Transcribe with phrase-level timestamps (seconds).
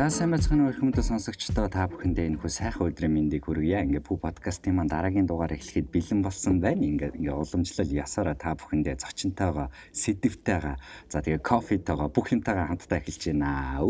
[0.00, 3.84] За сайн байцгаана уу хүмүүс сонсогчдоо та бүхэндээ энэ хүү сайхан өдрийн мэндийг хүргье.
[3.84, 6.88] Ингээ пүү подкастын маань дараагийн дугаар эхлэхэд бэлэн болсон байна.
[6.88, 13.28] Ингээ ингээ уламжлал ясаараа та бүхэндээ зочинтойгоо, сэдвтэйгаа, за тэгээ кофетойгоо бүх юмтайгаа хамтдаа эхэлж
[13.28, 13.84] байна.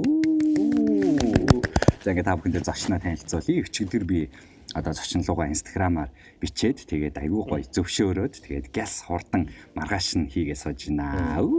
[2.03, 3.63] За ингээ та бүхэндээ зочноо танилцуулъя.
[3.63, 4.35] Өчигдөр би
[4.75, 6.11] одоо зочин луга инстаграмаар
[6.41, 11.51] бичээд тэгээд айгүй гоё зөвшөөрөөд тэгээд гяс хурдан маргааш нь хийгээ сууж байна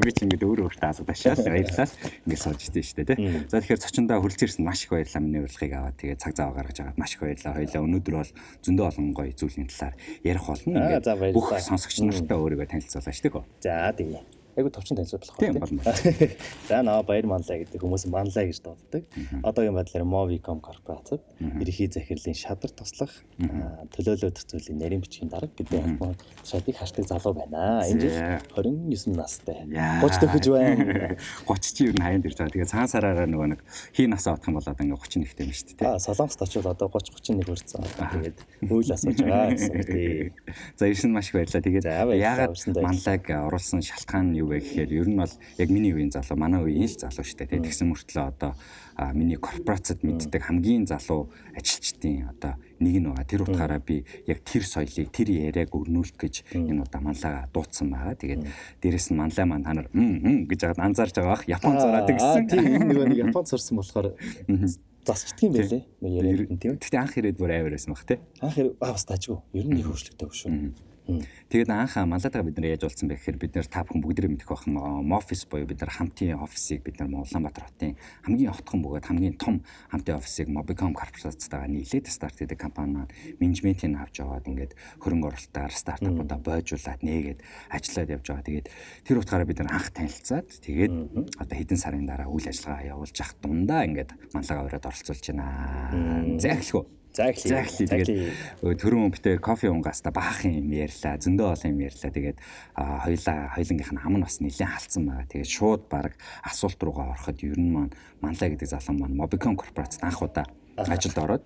[0.00, 1.88] би ч ингээд өөрөө өөртөө асуу ташаал баярлалаа.
[2.24, 3.16] Ингээд сууж идэж штэ тий.
[3.50, 6.98] За тэгэхээр цочондоо хүрэлцээрсэн маш их баярлалаа миний урилгыг аваад тэгээ цаг зав гаргаж аваад
[6.98, 7.58] маш их баярлалаа.
[7.60, 8.32] Хоёлаа өнөөдөр бол
[8.64, 9.94] зөндөө олон гоё зүйлийн талаар
[10.24, 10.72] ярих болно.
[10.72, 13.44] Ингээд бүх сонсогч нартай өөрийгөө танилцуулаа штэ гоо.
[13.60, 14.39] За тэгээ.
[14.56, 15.82] Айгу товчон танилцуулах болох тийм болно.
[16.68, 19.04] За наа баяр манлаа гэдэг хүмүүс манлаа гэж дууддаг.
[19.42, 23.12] Одоогийн байдлаар Movicom корпорацид ерхий захирлын шадар туслах
[23.94, 27.86] төлөөлөл төцөлийн нарийн бичгийн дарга гэдэг шатыг хаштаг залуу байна.
[27.86, 28.16] Энэ жил
[28.58, 29.64] 29 настай.
[29.70, 31.16] 30 төгөж байна.
[31.46, 32.54] 30 чи юу н хаянд ирж байгаа.
[32.54, 33.60] Тэгээ цагаан сараараа нөгөө нэг
[33.94, 35.86] хий насаа отох юм болоод ингээ 30 нэгтэй юм шүү дээ.
[35.86, 37.86] Аа Солонгост очивол одоо 30 31 хүрсэн.
[37.86, 40.32] Тэгээд үйл асууж байгаа гэсэн үг тий.
[40.76, 41.64] За ирсэн маш их баярлалаа.
[41.64, 46.10] Тэгээд яагаад манлайг оруулсан шалтгаан нь юу вэ гэхээр ер нь бол яг миний үеийн
[46.10, 47.60] залуу манай үеийн л залуу шүү дээ.
[47.60, 48.52] Тэгсэн мөртлөө одоо
[49.14, 53.28] миний корпорацид мэддэг хамгийн залуу ажилчдын одоо нэг нь байгаа.
[53.28, 58.16] Тэр утгаараа би яг тэр соёлыг тэр яриаг өрнүүлэх гэж энэ удаа манлайгаа дуудсан байгаа.
[58.16, 58.42] Тэгээд
[58.80, 62.48] дээрэс нь манлай маань та нар гэж яагаад анзаарж байгаа бах Япон зураадаг гэсэн.
[62.48, 64.16] Тийм нөгөө нэг Японд сурсан болохоор
[65.04, 65.82] засчдаг юм байлээ.
[66.00, 66.76] Нэг яриад тийм.
[66.76, 68.18] Гэхдээ анх ирээд бүр аваар байсан баг тий.
[68.40, 69.38] Анх аа бас таажгүй.
[69.56, 70.89] Ер нь нэг хөршлөгтэй шүү.
[71.50, 74.50] Тэгээд анх малаатайгаа бид нар яаж уулзсан бэ гэхээр бид нар та бүхэн бүгдээрээ мэдэх
[74.52, 79.34] байх Мофис буюу бид нар хамтын офисыг бид нар Улаанбаатар хотын хамгийн отхон бөгөөд хамгийн
[79.34, 83.10] том хамтын офисыг Mobicom корпорацтайгаа нийлээд старт гэдэг компани
[83.42, 87.40] менежментийг авч яваад ингээд хөрөнгө оруулалтаар стартапуудаа бойжуулаад нээгээд
[87.74, 88.46] ажиллаад явж байгаа.
[88.46, 88.68] Тэгээд
[89.02, 90.94] тэр утгаараа бид нар анх танилцаад тэгээд
[91.42, 96.38] одоо хэдэн сарын дараа үйл ажиллагаа явуулж явах дундаа ингээд манлага аваад оролцуулж байна.
[96.38, 96.99] За эхлэв.
[97.12, 97.50] За эхлэе.
[97.50, 98.32] За эхлэе.
[98.62, 101.18] Тэгээд төрөн өмптэй кофе унгаста баахан юм ярьлаа.
[101.18, 102.10] Зөндөө олон юм ярьлаа.
[102.14, 102.38] Тэгээд
[102.78, 105.26] хоёлаа хоёлынгийнх нь ам нь бас нэлээд халдсан байгаа.
[105.26, 106.14] Тэгээд шууд баг
[106.46, 110.46] асуулт руугаа ороход ер нь маань манлаа гэдэг залуу маань Mobicom корпорацид анх удаа
[110.88, 111.44] ажилд ороод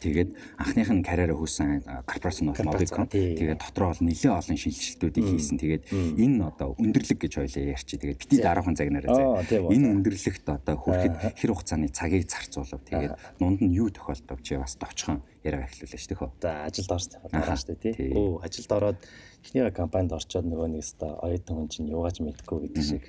[0.00, 3.06] тэгээд анхных нь карьераа хөөсөн корпорац нь бол Mobicom.
[3.10, 5.56] Тэгээд дотроо бол нэлээд олон шинжилгэлтүүдийг хийсэн.
[5.60, 8.00] Тэгээд энэ одоо өндөрлөг гэж хоёлаа ярьчих.
[8.00, 9.60] Тэгээд бити дараахан загнараа зэ.
[9.68, 12.80] Энэ өндөрлөгт одоо хүрэхэд хэр хугацааны цагийг зарцуулав.
[12.86, 16.30] Тэгээд нунд нь юу тохиолдов чи бас товчхон яриа эхлүүлээ шүү дээ.
[16.40, 18.10] За ажилд орсон байгаа шүү дээ тий.
[18.14, 18.98] Өө ажилд ороод
[19.42, 23.04] эхний компанид орчоод нөгөө нэг өста оюутан хүн чинь юугаач мэдгүй гэдэг шиг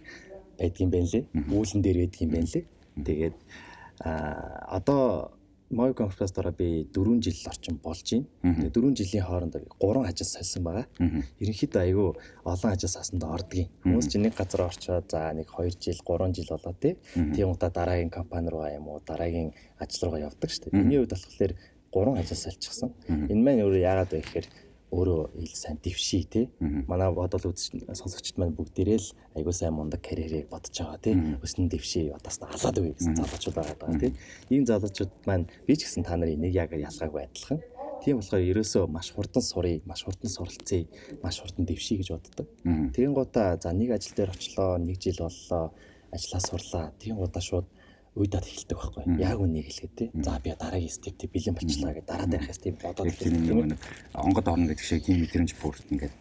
[0.57, 1.24] байдгийн байна лээ.
[1.30, 2.66] Үүлэн дээр байдгийн байна лээ.
[3.06, 3.38] Тэгээд
[4.01, 5.31] а одоо
[5.73, 8.25] Moy Conference-аараа би 4 жил орчим болж байна.
[8.44, 10.85] Тэгээ 4 жилийн хооронд 3 ажил сольсон байгаа.
[11.41, 12.09] Ерөнхийдөө айгүй
[12.45, 13.69] олон ажил сасанд ордгийн.
[13.83, 16.97] Хүмүүс чинь нэг газар орчоод за нэг 2 жил, 3 жил болоо тий.
[17.13, 20.78] Тийм удаа дараагийн компани руу юм уу, дараагийн ажил руугаа явдаг шүү дээ.
[20.78, 21.53] Миний хувьд болохоор
[21.94, 22.89] 3 ажил сольчихсан.
[23.09, 24.47] Энэ маань өөрөө яагаад вэ гэхээр
[24.94, 26.50] өөрөө ил сайн дэвший те.
[26.62, 31.18] Манай бодол үзэж сонсогчд маань бүгдээрээ л айгуу сайн мундаг карьерийг бодож байгаа те.
[31.42, 34.14] Өснө дэвший одоос алаад үе гэсэн залуучууд байгаа те.
[34.54, 37.59] Ийм залуучууд маань би ч гэсэн та нарын нэг яг ялгаагүй адилхан.
[38.04, 40.84] Тийм болохоор ерөөсөө маш хурдан сурыг, маш хурдан суралцъя,
[41.24, 42.48] маш хурдан дэвший гэж боддог.
[42.92, 45.72] Тэгин гутаа за нэг ажил дээр очлоо, нэг жил боллоо,
[46.12, 46.86] ажиллаа сурлаа.
[47.00, 47.68] Тэгин гутаа шууд
[48.16, 49.03] уйдаад эхэлдэг байхгүй.
[49.18, 50.09] Яг үнийг хэлгээд тий.
[50.13, 53.78] За би дараагийн стептэй бэлэн болчлаа гэдэг дараа дараах степ бодоод эхэлдэг.
[54.13, 56.13] Онгод орно гэдэг шиг тийм мэдрэмж бүрт ингээд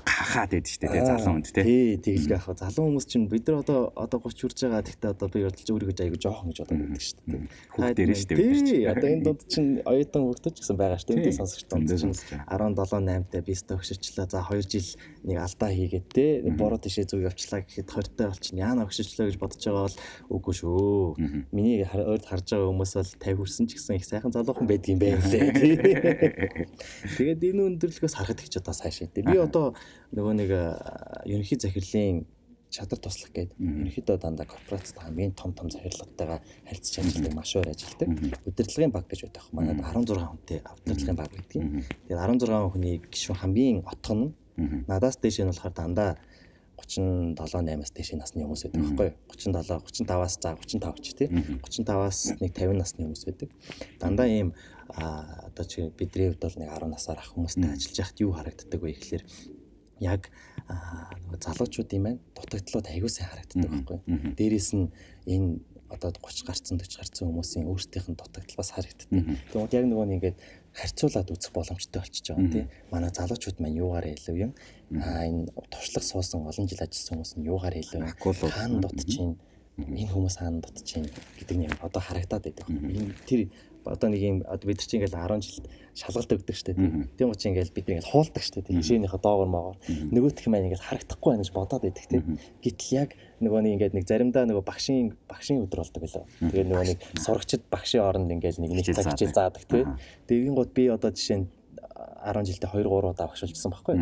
[0.00, 2.00] хахаад байдаг шүү дээ залуу хүнд тий.
[2.00, 5.44] Тэгэлгүй яхаа залуу хүмүүс чинь бид нар одоо одоо 30 хүрж байгаа гэхдээ одоо би
[5.44, 7.42] бодолж өөрийгөө айгу жоохон гэж бодоод байдаг шүү дээ.
[7.72, 8.88] Хүүхд дээр шүү дээ бид чинь.
[8.88, 11.36] Одоо энэ дунд чинь оюутан хүүхдүүд ч гэсэн байгаа шүү дээ.
[11.36, 14.26] Сонсогч дунд чинь 17 8 та би өстө өгшөчлөө.
[14.32, 14.88] За 2 жил
[15.28, 16.24] нэг алдаа хийгээд те
[16.56, 19.98] буруу тишээ зүг явчлаа гэхэд 20 таа болчих яана өгшөчлөө гэж бодож байгаа бол
[20.40, 21.20] үгүй шүү.
[21.52, 25.20] Миний ойрд харж байгаа хүмүүс бол 50 хүрсэн ч гэсэн их сайхан залуухан байдгийн байх
[25.28, 25.52] лээ.
[27.16, 29.08] Тэгээд энэ өндөрлөгөөс харахад их ч одоо сайшаа.
[29.12, 29.76] Би одоо
[30.12, 30.50] нөгөө нэг
[31.26, 32.24] ерөнхий захирлын
[32.72, 33.60] чадар туслах гэдэг.
[33.60, 38.08] Ерөнхийдөө дандаа корпорацид хамгийн том том захирлуудтайгаа харилцаж ажилладаг маш өөр ажилладаг.
[38.48, 39.44] Удирдлагын баг гэж байдаг.
[39.52, 41.52] Манайд 16 хүнтэй удирдлагын баг байдаг.
[42.08, 44.32] Тэгээд 16 хүний гишүүн хамгийн отго нь
[44.88, 46.10] надаас дээш нь болохоор дандаа
[46.80, 49.16] 37 8-аас дээш насны хүмүүс байдаг байхгүй юу?
[49.28, 51.28] 37 35-аас за 35 ч тий.
[51.28, 53.48] 35-аас нэг 50 насны хүмүүс байдаг.
[54.00, 54.56] Дандаа ийм
[54.88, 58.96] одоо чи бидний хувьд бол нэг 10 насаар ах хүмүүстэй ажиллаж яхад юу харагддаг вэ
[58.96, 59.24] гэхэлэр
[60.02, 60.28] яг
[61.40, 63.98] залуучуудын маань дутагдлууд аягүй сайн харагддаг байхгүй.
[64.38, 64.90] Дээрээс нь
[65.26, 65.60] энэ
[65.92, 69.08] одоо 30 гарцсан 40 гарцсан хүмүүсийн өөрсдийнх нь дутагдал бас харагддаг.
[69.52, 70.36] Тэгмээд яг нөгөө нэгээд
[70.72, 72.66] харьцуулаад үзэх боломжтой болчихж байгаа тийм.
[72.88, 74.52] Манай залуучууд маань юугаар илүү юм?
[75.04, 78.08] Аа энэ туршлага суусан олон жил ажилласан хүмүүс нь юугаар илүү юм?
[78.16, 79.36] Хаана дутж чинь
[79.78, 81.08] Энэ хүмүүс хаана дутж чинь
[81.40, 82.66] гэдэг нь одоо харагдаад байдаг.
[83.24, 83.48] Тэр
[83.84, 87.10] одоо нэг юм одоо бид чинь ингээл 10 жил шалгалт өгдөг штэ тийм.
[87.18, 88.78] Учраас ингээл бид ингээл хуулдаг штэ тийм.
[88.80, 92.22] Жишээнийхээ доогор моогоор нөгөөх юм ингээл харагдахгүй байна гэж бодоод байдаг тийм.
[92.62, 93.10] Гэтэл яг
[93.42, 96.24] нөгөө нэг ингээд нэг заримдаа нөгөө багшийн багшийн өдөр болдог байлаа.
[96.40, 99.98] Тэгээд нөгөө нэг сурагчид багшийн оронд ингээл нэг нэг цаг хичээл заадаг тийм.
[100.30, 101.46] Тэгин гот би одоо жишээ нь
[102.22, 103.94] 10 жилдээ 2 3 удаа багш болчихсон байхгүй.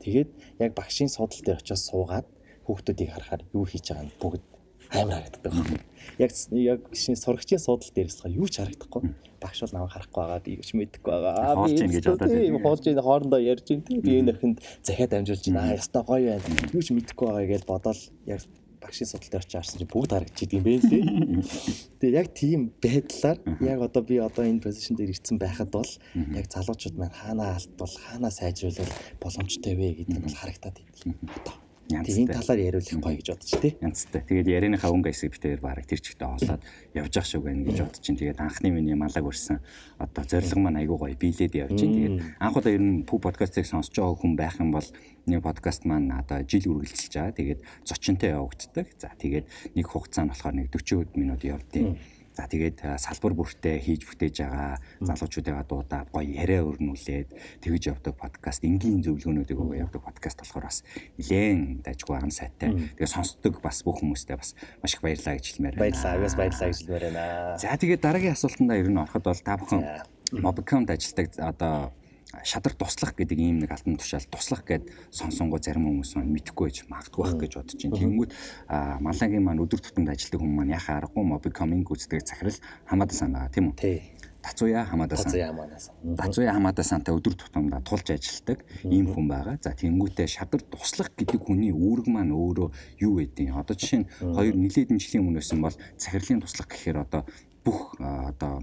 [0.00, 0.30] Тэгээд
[0.62, 2.26] яг багшийн судал дээр очиод суугаад
[2.66, 4.42] хүүхдүүдийг харахаар юу хийж байгаа нь бүгд
[4.90, 5.80] амар харагддаг байна.
[6.18, 9.02] Яг яг шинэ сурагчийн суудал дээрээс га юу ч харагдахгүй.
[9.40, 11.66] Багш бол намайг харахгүй байгаа, би ч мэдэхгүй байгаа.
[11.66, 15.44] Би ингэж бодоод тийм хоолж ийн хоорондоо ярьж ин тийм би энэ ихэнд захиад амжуулж
[15.50, 15.74] байна.
[15.74, 16.70] Яста гоё байна.
[16.72, 18.40] Юу ч мэдэхгүй байгаа гэж бодоол яг
[18.86, 21.04] багшийн судал дээр очиж харсан чинь бүгд харагдчихийд юм бэ лээ.
[22.00, 26.46] Тэгээ яг тийм байдлаар яг одоо би одоо энэ позишн дээр ирсэн байхад бол яг
[26.46, 28.90] залуучууд маань хаанаа алдвал хаанаа сайжруулах
[29.20, 31.18] боломжтой вэ гэдэг нь бол харагдаад идэв.
[31.40, 33.72] Одоо Тийм талаар яриулах гоё гэж бодчих тий.
[33.78, 34.22] Янзтай.
[34.26, 36.62] Тэгээд ярианыхаа өнгө хэсэг битээр бараг тэр чигтээ олоод
[36.98, 38.18] явж ах шиг байна гэж бодож чинь.
[38.18, 39.62] Тэгээд анхны миний малаг өрсөн
[40.02, 41.94] одоо зориг маань айгуу гоё биелээд явж чинь.
[41.94, 44.88] Тэгээд анх удаа ер нь пүү подкастыг сонсож байгаа хүн байх юм бол
[45.30, 47.38] нэг подкаст маань одоо жил үргэлжилж байгаа.
[47.38, 48.86] Тэгээд зочинтой явагддаг.
[48.98, 49.46] За тэгээд
[49.78, 51.94] нэг хугацаа нь болохоор нэг 40 минут явдیں۔
[52.36, 58.60] За тэгээд салбар бүртээ хийж бүтээж байгаа залуучуудаа дуудаа гоё яриа өрнүүлээд тэгж явдаг подкаст
[58.68, 60.84] энгийн зөвлөгөөнүүдийг өгөө явдаг подкаст болохоор бас
[61.16, 62.76] нилээн дайггүй агам сайтай.
[63.00, 64.52] Тэгээд сонсдог бас бүх хүмүүстээ бас
[64.84, 65.84] маш их баярлалаа гэж хэлмээр байна.
[65.88, 66.12] Баярлалаа.
[66.20, 67.24] Агаас баярлалаа гэж хэлмээр байна.
[67.56, 69.82] За тэгээд дараагийн асуултандаа ер нь ороход бол та бүхэн
[70.36, 71.74] Mobicom-д ажилладаг одоо
[72.42, 76.78] шадар туслах гэдэг ийм нэг албан тушаал туслах гэд сонсонгоо зарим хүмүүс маань мэдхгүй байж
[76.90, 78.00] магадгүй байх гэж бодож байна.
[78.02, 78.30] Тэнгүүд
[79.00, 82.58] Малангийн маань өдөр тутамд ажилладаг хүмүүс маань яхаа аргагүй мобикоминг үздэг захирал
[82.90, 83.78] хамаада сан байгаа тийм үү?
[83.78, 83.98] Тий.
[84.46, 85.26] Тацуя хамаада сан.
[85.26, 85.94] Тацуя хамаада сан.
[86.16, 89.58] Тацуя хамаада сантай өдөр тутамдаа тулж ажилладаг ийм хүн байгаа.
[89.58, 92.68] За тэнгүүтээ шадар туслах гэдэг хүний үүрэг маань өөрөө
[93.02, 93.50] юу вэ?
[93.50, 97.26] Одоо жишээ нь хоёр нилээдэн жилийн өмнөөс нь бол захирлын туслах гэхээр одоо
[97.66, 98.62] бүх одоо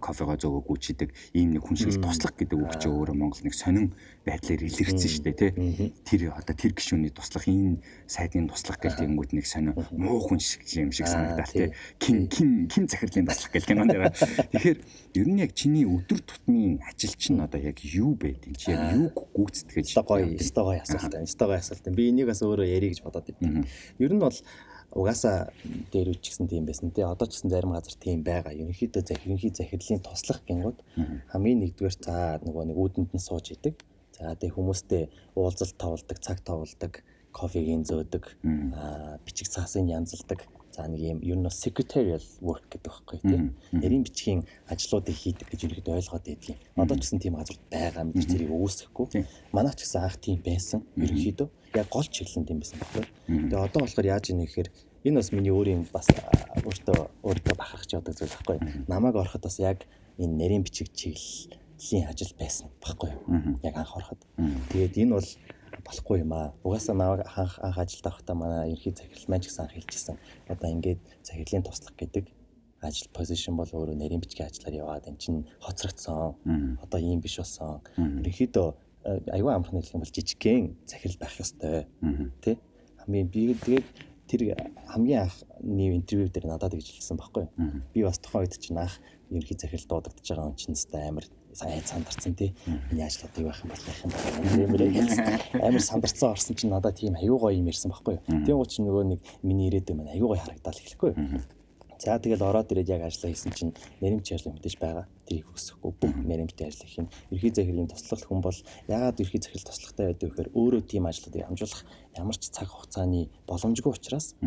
[0.00, 3.92] кофего зөөгөө гүйчидэг ийм нэг хүн шиг туслах гэдэг үг чинь өөрөө Монгол нэг сонин
[4.24, 5.92] байдлаар илэрсэн шүү дээ тий.
[6.08, 10.64] Тэр одоо тэр гишүүний туслах энэ сайдын туслах гэх тэнгууд нэг сонин муу хүн шиг
[10.80, 11.76] юм шиг санагдал тий.
[12.00, 14.16] Ким ким ким захирлын туслах гэх юм байна.
[14.16, 14.78] Тэгэхээр
[15.20, 18.96] ер нь яг чиний өдөр тутмын ажил чинь одоо яг юу байд юм чи яг
[18.96, 21.28] юу гүйцэтгэж гоё стогой асуулт байна.
[21.28, 21.84] Стогой асуулт.
[21.92, 23.68] Би энийг бас өөрөө ярих гэж бодоод идэв.
[24.00, 24.32] Ер нь бол
[24.92, 25.52] угаасаа
[25.92, 27.04] дээр үуч гэсэн тийм байсан тий.
[27.04, 28.56] Одоо ч гэсэн зарим газар тийм байгаа.
[28.56, 30.78] Ерөнхийдөө захирынхий захирлын туслах гингууд
[31.32, 33.76] хамгийн нэгдүгээр за нөгөө нэг үүдэнд нь сууж идэг.
[34.16, 35.02] За тэгээ хүмүүстэй
[35.36, 38.24] уулзалт тавладаг, цаг тавладаг, кофегийн зөөдөг,
[39.22, 40.42] бичиг цаасын янзалдаг.
[40.78, 43.50] За нэг юм ер нь secretarial work гэдэг байхгүй тий.
[43.74, 46.58] Нарийн бичгийн ажлуудыг хийдэг гэж ерөөд ойлгоод байдгийг.
[46.78, 49.26] Одоо ч гэсэн тийм газар байгаа мэдээж зэрэг үүсэхгүй.
[49.50, 50.86] Манай ч гэсэн анх тийм байсан.
[50.94, 53.04] Ерөнхийдөө яг гол чиглэл нь тийм байсан байхгүй.
[53.26, 54.70] Тэгээ одоо болохоор яаж ийнэ гэхээр
[55.02, 56.06] энэ бас миний өөрийн бас
[56.62, 58.58] өөртөө өөртөө бахархаж явдаг зүйл байхгүй.
[58.86, 59.82] Намайг ороход бас яг
[60.14, 63.10] энэ нарийн бичиг чиглэлийн ажил байсан байхгүй?
[63.66, 64.22] Яг анх ороход.
[64.70, 65.28] Тэгээд энэ бол
[65.84, 66.54] болохгүй юм аа.
[66.64, 70.16] Угаасаа намайг анх анх ажилд авахдаа манай ерхий захирал маань ч гэсэн анх хэлчихсэн.
[70.48, 72.24] Одоо ингээд захирлын туслах гэдэг
[72.80, 76.38] ажил позишн бол өөрөө нарийн бичгийн ажлаар яваад эн чинь хоцрогдсон.
[76.82, 77.82] Одоо ийм биш болсон.
[77.96, 78.68] Ерөнхийдөө
[79.34, 81.86] аюу амархан хэлэх юм бол жижигхэн захирал байх ёстой.
[82.42, 82.58] Тэ?
[83.02, 83.86] Хамгийн би тэгээд
[84.28, 84.40] тэр
[84.86, 87.48] хамгийн анхны интервью дээр надад гэж хэлсэн байхгүй.
[87.94, 89.00] Би бас тухайн үед чинь анх
[89.30, 91.26] ерөнхий захирал дуудагдж байгаа юм чинь амар
[91.58, 92.54] сайн сандарсан тий.
[92.90, 94.10] Миний ажлууд юу байх юм бол яах юм
[94.70, 98.46] бэ гэмээр амар сандарсан орсон чинь надад тийм аюу гоё юм ярьсан байхгүй юу.
[98.46, 101.42] Тийм учраас нөгөө нэг миний ирээдүйн маань аюу гоё харагдаад эхлэхгүй юу.
[101.98, 105.10] За тэгэл ороод ирээд яг ажиллаа хийсэн чинь нэрэмч ажил мэдээж байгаа.
[105.26, 107.10] Тэрийг өсөхгүй бүх нэрэмжтэй ажиллах юм.
[107.34, 111.82] Ерхий захирын туслах хүн бол ягаад ерхий захирал туслахтай байдаг вэхээр өөрөө тийм ажлуудыг хамжуулах
[112.14, 114.38] ямар ч цаг хугацааны боломжгүй учраас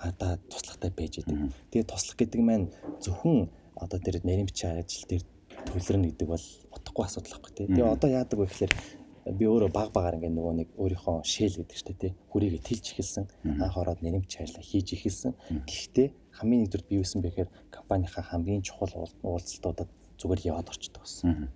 [0.00, 1.52] одоо туслахтай байж идэг.
[1.76, 2.72] Тэгээ туслах гэдэг маань
[3.04, 5.24] зөвхөн одоо тэр нэрэмч ажил дээр
[5.68, 7.66] төлөрнө гэдэг бол утгагүй асуудал байхгүй тий.
[7.68, 8.72] Тэгээ одоо яадаг вэ гэхээр
[9.32, 13.24] би өөрөө баг багаар ингээ нөгөө нэг өөрийнхөө шэл гэдэг штэ тий хүрээгээ тэлж эхэлсэн
[13.56, 15.32] анх ороод нэрэмж ажилла хийж эхэлсэн
[15.64, 18.92] гэхдээ хамгийн нэгдүгээр би юусэн бэхээр компанийнхаа хамгийн чухал
[19.24, 19.88] уулзалтуудад
[20.20, 21.48] зүгээр яваад орчдөг болсон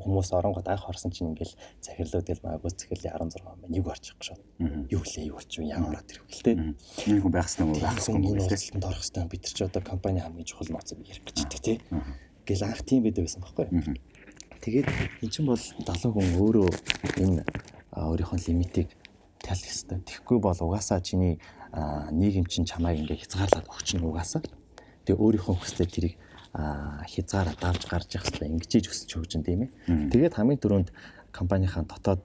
[0.00, 1.54] хүмүүс оронгод анх орсон чинь ингээл
[1.84, 4.40] захирлууд гэл магадгүй захирлын 16 маань нэг орчих шууд.
[4.88, 5.68] Юу лээ юу болчих вэ?
[5.68, 6.54] Яа ороод ирэх гэлтэй.
[6.56, 8.80] Нэг хүн байх мó байх хэрэгтэй мó гэлтэй.
[8.80, 9.24] орох хэрэгтэй.
[9.28, 11.76] Бид нар ч одоо компани хамгийн чухал нууцыг ярих гэж байдаг тий.
[12.50, 13.94] Гэл анх тийм байдаг байсан байхгүй.
[14.58, 14.88] Тэгээд
[15.22, 16.68] эн чинь бол 70 хүн өөрөө
[17.22, 17.46] энэ
[17.94, 18.90] өөрийнхөө лимитийг
[19.38, 20.02] талх ёстой.
[20.02, 21.38] Тэгэхгүй бол угаасаа чиний
[22.10, 24.42] нийгэм чинь чамайг ингээ хязгаарлаад өгч нь угаасаа.
[25.06, 26.14] Тэгээ өөрийнхөө хүслээр тэрийг
[26.52, 28.50] хязгаараа давж гарч явах хэрэгтэй.
[28.50, 29.70] Ингэж өсөж өгч юм тийм ээ.
[30.10, 30.90] Тэгээд хамгийн түрүүнд
[31.30, 32.20] компанийнхаа дотоод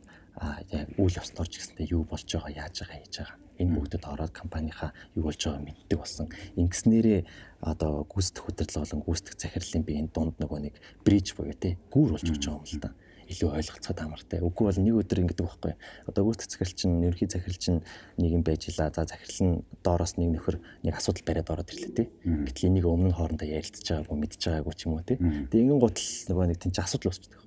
[0.73, 3.37] яг үйл явц орж ирсэнтэй юу болж байгаа, яаж байгаа, хийж байгаа.
[3.55, 6.27] Энэ бүгдэд ороод компанийнхаа юу болж байгааг мэддэг болсон.
[6.59, 7.21] Ингэснээрээ
[7.65, 12.15] одоо гүйцэтгэх удирдлага болон гүйцэтгэх захирлын би энэ дунд нөгөө нэг бриж буюу те гүүр
[12.15, 12.91] болж өгч байгаа юм л да
[13.25, 14.41] илүү ойлголцоод амартай.
[14.45, 15.73] Үгүй бол нэг өдөр ингэдэг байхгүй.
[16.05, 17.79] Одоо гүйцэтгэх захирал чинь ерөнхий захирал чинь
[18.21, 18.91] нэг юм байж ила.
[18.93, 22.07] За захирал нь доороос нэг нөхөр нэг асуудал бариад ороод ирлээ тий.
[22.21, 25.17] Гэтэл энийг өмнө нь хоорондоо ярилцж байгаагүй мэдж байгаагүй ч юм уу тий.
[25.17, 27.44] Тэгээ ингэн гутал нөгөө нэг тэнцээ асуудал үүсчихдэг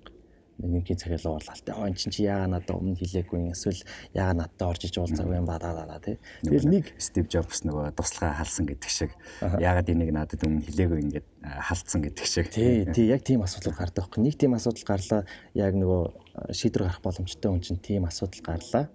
[0.58, 1.74] нэгний цагаалаа орлалтай.
[1.74, 5.46] Аа эн чинь чи яагаад надад өмнө хэлээгүй эсвэл яагаад надад орж иж уулзаагүй юм
[5.46, 6.18] бадаа даа тий.
[6.42, 11.26] Тэгэл нэг Стив Джобс нөгөө туслахаа халсан гэдэг шиг яагаад энийг надад өмнө хэлээгүй ингээд
[11.46, 12.50] халтсан гэдэг шиг.
[12.50, 14.22] Тий, тий яг тийм асуудал гардаг байхгүй.
[14.26, 15.22] Нэг тийм асуудал гарлаа
[15.54, 18.90] яг нөгөө шийдвэр гарах боломжтой хүн чинь тийм асуудал гарлаа.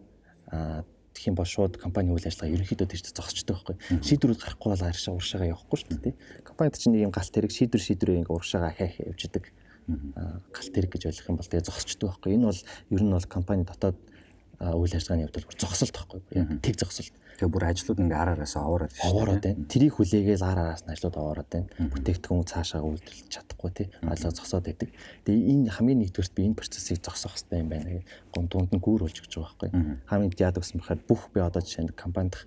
[0.51, 3.75] Аа тэгэх юм бол шууд компани үйл ажиллагаа ерөнхийдөө тийч зогсчтой байхгүй.
[4.01, 6.15] Шийдвэрүүд гарахгүй бол аршаа уршаага явахгүй шүү дээ.
[6.41, 9.53] Компанид чинь нэг юм галт хэрэг шийдвэр шийдвэрээ ингээ уршаага ахиах явж идэг
[9.88, 12.36] галт хэрэг гэж ойлгох юм бол тэгээ зогсчдөг байхгүй.
[12.38, 12.62] Энэ бол
[12.94, 13.98] ер нь бол компани дотоод
[14.63, 16.20] үйл ажиллагааны хувьд бүр зогсолт байхгүй.
[16.38, 17.12] Яг тэг зогсолт.
[17.36, 19.10] Тэгээ бүр ажлууд ингээ араараас аваарад шүү.
[19.10, 19.66] Аваарад байна.
[19.68, 21.68] Тэрийг хүлээгээл араараас нь ажлууд аваарад байна.
[21.92, 23.88] Бүтээгдэхүүн цаашаа үйлдвэрлэж чадахгүй тий.
[24.06, 24.90] Алга зогсоод байдаг.
[25.25, 28.06] Тэгээ энэ хамгийн нэгдүгürt би энэ процессыг зогсоох хэрэгтэй юм байна.
[28.32, 29.70] Гомдуунд нь гүүр болж өгч байгаа байхгүй.
[30.08, 32.38] Хамгийн яадаг гэсэн бахад бүх би одоо жишээ нь компанид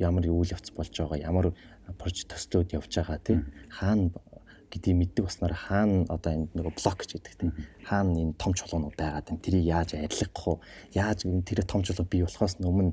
[0.00, 1.52] ямар үйл явц болж байгаа, ямар
[2.00, 3.38] прожект төслүүд явж байгаа тий.
[3.68, 4.10] Хаана
[4.74, 7.52] гэдгийг мэддэг болсноор хаана одоо энэ нөгөө блок гэж гэдэг тийм.
[7.86, 10.54] Хаана энэ том чулуунууд байгаад байна тэрийг яаж арилгах вэ?
[10.98, 12.92] Яаж энэ тэр том чулуу бий болохоос өмнө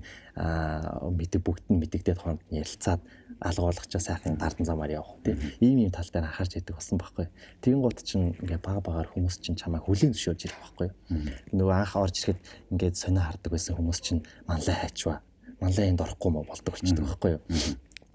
[1.17, 3.01] мэддэг бүгд нь мэддэгдээд хооронд нь ярилцаад
[3.41, 5.41] алга болгочоо сайхан дардан замаар явах тийм.
[5.59, 7.27] Ийм ийм тал дээр анхаарч яадаг болсон байхгүй.
[7.59, 10.89] Тэгин гут чинь ингээ бага багаар хүмүүс чинь чамайг хүлийн зөвшөөрж ирэх байхгүй
[11.51, 12.39] нөгөө анх орж ирэхэд
[12.71, 15.21] ингээд сонио хардаг байсан хүмүүс чинь манлай хайчва
[15.59, 17.41] манлай энд орохгүй мó болдог болчихдог байхгүй юу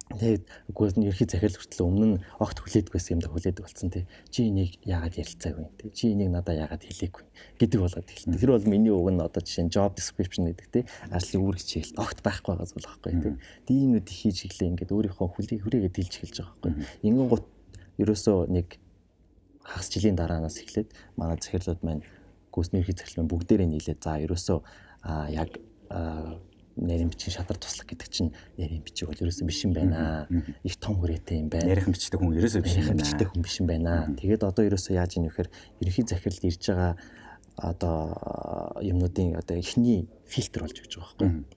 [0.07, 3.91] Тэгээд үгүй нь ерхий захирал хүртэл өмнө нь огт хүлээдэг байсан юм да хүлээдэг болсон
[3.91, 4.07] тий.
[4.31, 5.91] Чи энийг яагаад ярилцаагүй тий.
[5.91, 7.25] Чи энийг надад яагаад хэлээгүй
[7.59, 8.39] гэдэг болоод хэлсэн.
[8.39, 10.85] Тэр бол миний уг нь одоо жишээ нь job description гэдэг тий.
[11.11, 13.35] Ажлын үүрэг чиглэл огт байхгүй байгаа зүйл байхгүй тий.
[13.67, 16.73] Диинүүд хийж эхлэе ингээд өөрийнхөө хүлээ хүрээгээ дэлж эхэлж байгаа байхгүй.
[17.03, 17.45] Ингэн гут
[17.99, 18.79] ерөөсөө нэг
[19.67, 22.07] хагас жилийн дараанаас эхлээд манай захирлууд маань
[22.55, 24.59] гүйцэтгэх ерхий захирал маань бүгдээрээ нийлээд за ерөөсөө
[25.35, 25.51] яг
[26.77, 28.31] нарийн бичгийн шадар туслах гэдэг чинь
[28.61, 30.29] нарийн бичиг бол ерөөсөө биш юм байна.
[30.63, 31.73] Их том хүрээтэй юм байна.
[31.73, 33.01] Нарийн бичдэг хүн ерөөсөө биш юм байна.
[33.03, 33.93] Бичдэг хүн биш юм байна.
[34.17, 35.49] Тэгээд одоо ерөөсөө яаж ийм вэхээр
[35.81, 36.93] ерөнхий захиралд ирж байгаа
[37.57, 37.97] одоо
[38.85, 41.56] юмнуудын одоо эхний фильтр болж байгаа байхгүй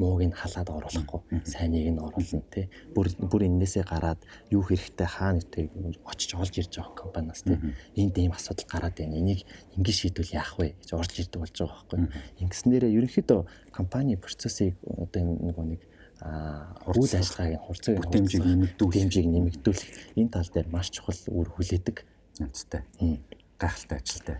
[0.00, 2.72] мууг нь халаад оруулахгүй сайныг нь оруулна тий.
[2.96, 5.68] Бүр бүр энээсээ гараад юу хэрэгтэй хаана үтэй
[6.08, 7.60] очиж олж ирж байгаа компаниас тий.
[8.00, 9.20] Энд ийм асуудал гараад байна.
[9.20, 9.44] Энийг
[9.76, 11.98] ингэ шийдвэл яах вэ гэж орж ирдэг болж байгаа байхгүй.
[12.40, 13.40] Ингэснээрээ ерөнхийдөө
[13.76, 15.80] компани процессыг одоо нөгөө нэг
[16.20, 18.96] үйл ажиллагааг нь хурцаг бүтэмжийг нэмэгдүүлэх.
[18.96, 19.88] хэмжээг нэмэгдүүлэх.
[20.16, 21.96] Энэ тал дээр маш чухал үр хүлээдэг.
[22.40, 22.84] Нацтай
[23.60, 24.36] гайхалтай ажилтай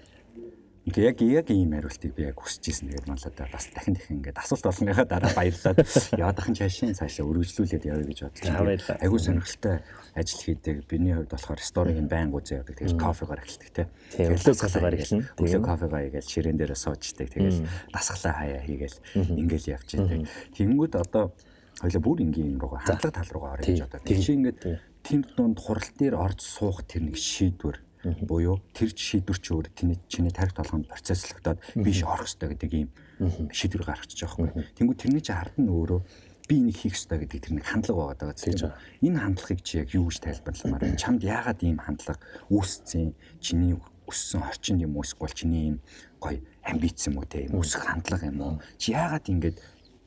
[0.91, 2.91] Ингээ яг яг ийм хариултыг би яг хүсэж ирсэн.
[2.91, 5.79] Тэгээд манлаа бас дахин дахин ингээд асуулт болгоныхаа дараа баярлаад
[6.19, 8.99] яваад ахын цаашаа цаашаа өргөжлүүлээд явъя гэж бодлоо.
[8.99, 9.87] Айгуу сонирхолтой
[10.19, 10.83] ажил хийдэг.
[10.91, 12.75] Биний хувьд болохоор сториг нь байн гүзээ явдаг.
[12.75, 13.87] Тэгээд кофегаар эхэлдэг те.
[14.19, 15.25] Өглөө кофегаар эхэлнэ.
[15.39, 17.29] Өглөө кофегаа игээл ширээн дээр суучдаг.
[17.31, 17.59] Тэгээд
[17.95, 20.27] дасглаа хаяа хийгээл ингээл явж байдаг.
[20.59, 21.31] Тэнгүүд одоо
[21.79, 24.03] хоёлаа бүр ингийн руугаа хандлага тал руугаа орё гэж одоо.
[24.03, 24.59] Тэг чи ингээд
[25.07, 29.99] тэнд дунд хурал дээр орж суух тэр нэг шийдвэр буюу тэр шийдвэр чи өөр тэний
[30.09, 32.89] чиний тарих толгойд процесслогдоод биш орох ёстой гэдэг ийм
[33.53, 34.57] шийдвэр гаргачих жоохгүй.
[34.77, 36.01] Тэнгүү тэрний чи хард нь өөрөө
[36.49, 38.73] би энийг хийх ёстой гэдэг тэр нэг хандлага байгаа даа тийм.
[39.05, 40.97] Энэ хандлагыг чи яг юу гэж тайлбарламаар вэ?
[40.97, 43.13] Чамд яагаад ийм хандлага үүсцэн?
[43.39, 43.77] Чиний
[44.11, 45.77] өссөн орчинд юм үүсэх бол чиний ийм
[46.19, 47.47] гоё амбиц юм уу те?
[47.47, 48.55] Ийм үүсэх хандлага юм уу?
[48.81, 49.55] Чи яагаад ингэж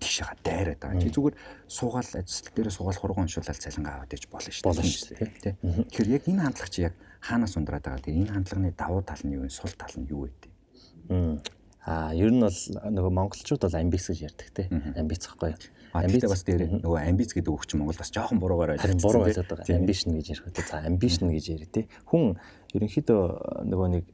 [0.03, 0.99] тийшээ дайраад байгаа.
[0.99, 1.35] Чи зүгээр
[1.71, 4.67] суугаал ажил дээр суугаал хургуун уншуулаад цалингаа аваад иж болно шүү дээ.
[4.67, 5.55] Болно шүү дээ.
[5.63, 8.03] Тэгэхээр яг энэ хандлага чи яг хаанаас ундраад байгаа.
[8.03, 9.49] Тэгээ энэ хандлагын давуу тал нь юу вэ?
[9.49, 11.39] Сул тал нь юу вэ?
[11.83, 12.59] Аа, ер нь бол
[12.95, 14.67] нөгөө монголчууд бол амбиц гэж ярьдаг те.
[14.95, 15.55] Амбиц гэхгүй.
[15.91, 19.03] Амбиц бас дээр нөгөө амбиц гэдэг үг чинь Монгол бас жоохон буруугаар ойлгож байна.
[19.03, 19.79] Буруу ойлгоод байгаа.
[19.83, 20.63] Ambition гэж ярих үү.
[20.63, 21.87] За, ambition гэж ярив те.
[22.07, 22.39] Хүн
[22.71, 24.05] ерөнхийдөө нөгөө нэг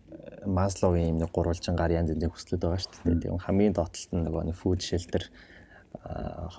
[0.49, 3.21] Масловын юм нэг гурвалжин гар янз бүрийн хүслүүд байгаа шүү дээ.
[3.21, 5.23] Тийм хамгийн доотлолт нь нөгөө нэг food shelter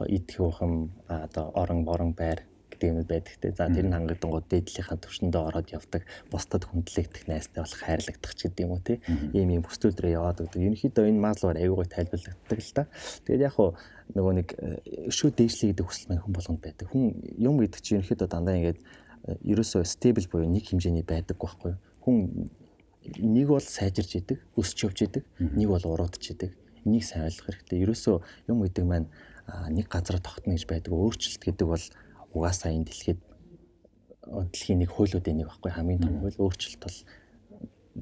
[0.07, 2.45] идэх ухам одоо орон борон байр
[2.81, 3.53] гэдэг юмуд байдаг те.
[3.53, 8.65] За тэр нь хангагдангууд дээдлийнхаа төвшөндөө ороод явдаг, бусдад хүндлэгдэх найстай болох хайрлагдах ч гэдэг
[8.65, 9.05] юм уу те.
[9.37, 10.65] Ийм ийм бүсдүүдрээ яваад өгдөг.
[10.65, 12.83] Ерөнхийдөө энэ мазлуур аюугай тайлбарлагддаг л та.
[13.29, 13.77] Тэгээд яг хуу
[14.17, 16.87] нөгөө нэг э, шүүд дээшлээ гэдэг хүсэл маань хүн болгонд байдаг.
[16.89, 17.05] Хүн
[17.37, 21.77] юм гэдэг чинь ерөнхийдөө дандаа ингээд э, ерөөсөө стейбл буюу нэг хэмжээний байдаг байхгүй.
[22.01, 22.49] Хүн
[23.21, 26.57] нэг бол сайжирч идэг, өсч явж идэг, нэг бол уруудч идэг.
[26.85, 27.85] Энийг сайн ойлгох хэрэгтэй.
[27.85, 28.17] Ерөөсөө
[28.49, 29.09] юм гэдэг маань
[29.69, 30.93] нэг газар тогтно гэж байдаг.
[30.93, 31.85] Өөрчлөлт гэдэг бол
[32.33, 33.21] угаасаа энэ дэлхийд
[34.31, 36.99] дэлхийн нэг хуулиудын нэг баггүй хамгийн том хууль өөрчлөлт бол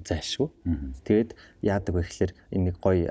[0.04, 0.48] зайлшгүй.
[1.04, 1.30] Тэгээд
[1.64, 3.08] яадаг вэ гэхээр энэ нэг гоё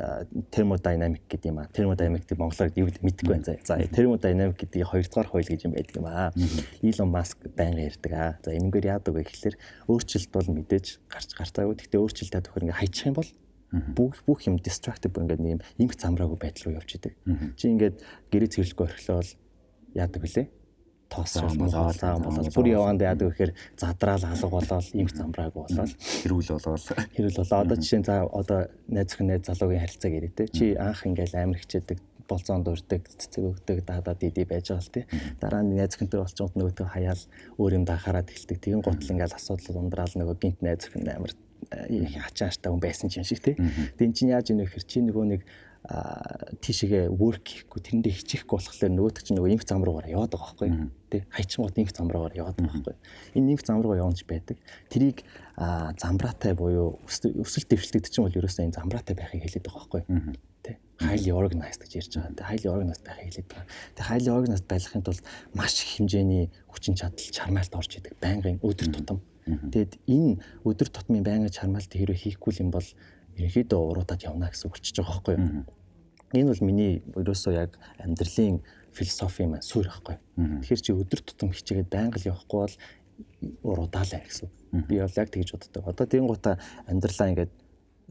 [0.53, 1.71] термодинамик гэдэг юм аа.
[1.73, 3.57] Термодинамик гэдэг монголоор юу гэдэг мэдэхгүй байна.
[3.65, 6.31] За термодинамик гэдэг хоёрдугаар хууль гэж юм байдаг юм аа.
[6.85, 8.31] Илон Маск байнга ярьдаг аа.
[8.45, 9.55] За энэгээр яадаг вэ гэхээр
[9.89, 11.75] өөрчлөлт бол мэдээж гарч гарцаагүй.
[11.81, 13.29] Гэхдээ өөрчлөлтөд төхөр ингээ хайчих юм бол
[13.97, 17.13] бүх бүх юм destructive ингээд нэг юм инх замраагүй байдал руу явж идэг.
[17.59, 17.99] Чи ингээд
[18.31, 19.31] гэрээ цэвэрлэхгүй орхилол
[19.91, 20.47] яадаг вүлээ?
[21.09, 26.49] Тоосоо болоо цаан болоо бүр яваанд яадаг гэхээр задраал алга болоод инх замбраагүй болоод хэрүүл
[26.55, 26.83] болоод
[27.15, 28.59] хэрүүл болоо одоо жишээ нь за одоо
[28.91, 33.43] найз зөвхөн найз залуугийн харилцааг ярив те чи анх ингээл амар хичээдэг болцоонд урьдаг цэцэг
[33.49, 35.05] өгдөг даадаа диди байж байгаа л тий
[35.39, 37.23] дараа нь найз зөвхөнтэй болцоонд нөгөөтөө хаяал
[37.55, 41.31] өөр юм дахаараад эхэлдэг тэгин гутал ингээл асуудал ундраал нөгөө гинт найз зөвхөн амар
[41.71, 43.55] хачааштай хүн байсан юм шиг тий
[43.97, 45.41] тэн чинь яаж вэ гэхээр чи нөгөө нэг
[45.87, 50.69] тийшээгээ work хийхгүй тэрэндээ хичээхгүй болохоор нөгөөдөг чинь нөгөө инх зам руугаар яваад байгаа байхгүй
[51.07, 52.95] тий гот инх зам руугаар яваад байгаа байхгүй
[53.39, 54.59] энэ инх зам руугаа явж байдаг
[54.91, 55.23] тэрийг
[55.55, 60.03] замбраатай буюу өсөлт дэвшлэгдэж чинь бол ерөөсөө энэ замбраатай байхыг хэлээд байгаа байхгүй
[60.67, 62.33] тий highly organized гэж ярьж байгаа.
[62.33, 63.67] Тэгээ highly organized байхыг хэлээд байгаа.
[63.95, 65.21] Тэгээ highly organized байхын тулд
[65.53, 68.17] маш их хэмжээний хүчин чадал чармайлт орж идэг.
[68.17, 69.21] Байнгын өдөр тутам.
[69.45, 72.87] Тэгэд энэ өдөр тутмын байнгын чармайлт хэрвээ хийхгүй юм бол
[73.37, 75.65] ерөнхийдөө уруудаад явна гэсэн үг болчихж байгаа байхгүй юу?
[76.35, 78.59] Энэ бол миний ерөөсөө яг амьдралын
[78.91, 80.17] философи маань суурь байхгүй.
[80.65, 82.75] Тэгэхээр чи өдөр тутам хичээгээд байнга л явахгүй бол
[83.63, 84.49] уруудаалаа гэсэн.
[84.89, 85.87] Би бол яг тэгж боддог.
[85.87, 86.57] Одоо тийм гута
[86.89, 87.53] амьдралаа ингээд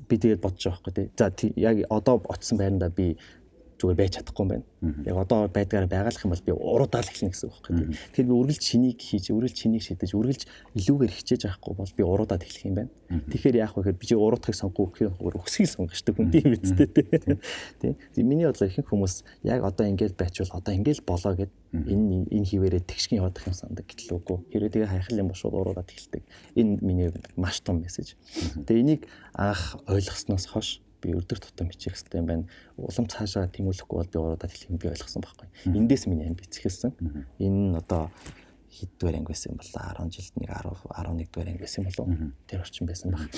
[0.09, 1.07] би тэгээд бодож байгаа байхгүй тий.
[1.19, 1.29] За
[1.61, 3.19] яг одоо очсон байранда би
[3.77, 4.65] зүгээр байж чадахгүй юм байна.
[5.05, 7.75] Яг одоо байдгаараа байгалах юм бол би уруудаал эхлэнэ гэсэн үг байхгүй.
[7.93, 10.43] Тэгэхээр би үргэлж чинийг хийж, үргэлж чинийг шидэж, үргэлж
[10.81, 12.91] илүүгээр хичээж авахгүй бол би уруудаад эхлэх юм байна.
[13.07, 17.07] Тэгэхээр яах вэ гэхээр би чи уруудахыг сонгохгүй гэхээр өксгийг сонгочтой хүн тийм үстэй тий.
[17.79, 18.23] Тий.
[18.25, 19.15] Миний бодлоо ихэнх хүмүүс
[19.45, 23.87] яг одоо ингэж байчвал одоо ингэж болоо гэд энэ энэ хിവэрээ тэгшгэн явах юм сандаг
[23.87, 24.39] гэтэл үгүй.
[24.51, 26.23] Хэрвээ тэгээ хайхал юм бошууд уруудаад эхэлдэг.
[26.57, 28.17] Энэ миний маш том мессеж.
[28.67, 29.03] Тэгээ энийг
[29.35, 32.45] анх ойлгосноос хойш би өдөр тутам хичээх хэрэгтэй юм байна.
[32.77, 35.49] Улам цаашаа тэмүүлэхгүй бол би уруудаад хэлэх юм би ойлгосон байхгүй.
[35.67, 36.93] Эндээс миний амбиц ихэлсэн.
[37.39, 38.11] Энэ нь одоо
[38.73, 42.33] хэддүгээр анги байсан юм бол 10 жилд нэг 10 11 дугаар анги байсан болов уу?
[42.47, 43.31] Тэр орчин байсан баг.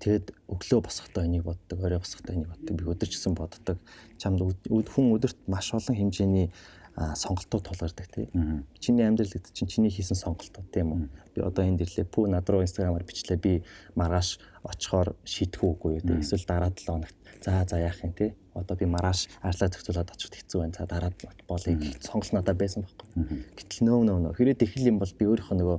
[0.00, 2.72] Тэгэд өглөө босохдоо энийг боддог, орой босохдоо энийг боддог.
[2.76, 3.78] Би өдөрчсөн боддог.
[4.16, 4.40] Чамд
[4.70, 6.48] хүн өдөрт маш олон хэмжээний
[6.96, 8.64] сонголтууд тулгардаг тийм.
[8.78, 11.00] Чиний амьдрал гэдэг чинь чиний хийсэн сонголтууд тийм үү.
[11.34, 12.06] Би одоо энд ирлээ.
[12.06, 13.38] Пүү над руу инстаграмаар бичлээ.
[13.38, 13.62] Би
[13.94, 16.20] маргааш очихоор шийдэх үгүй тийм.
[16.20, 18.34] Эсвэл дараа 7 хоногт за за яах юм тийм.
[18.54, 20.76] Одоо би маргааш арслаа зохицуулаад очиход хэцүү байна.
[20.78, 21.12] За дараа
[21.48, 23.08] болыг сонголт надад байсан байхгүй.
[23.56, 25.78] Гэтэл нөө нөө нөө хэрэг ихэл юм бол би өөрийнхөө нөгөө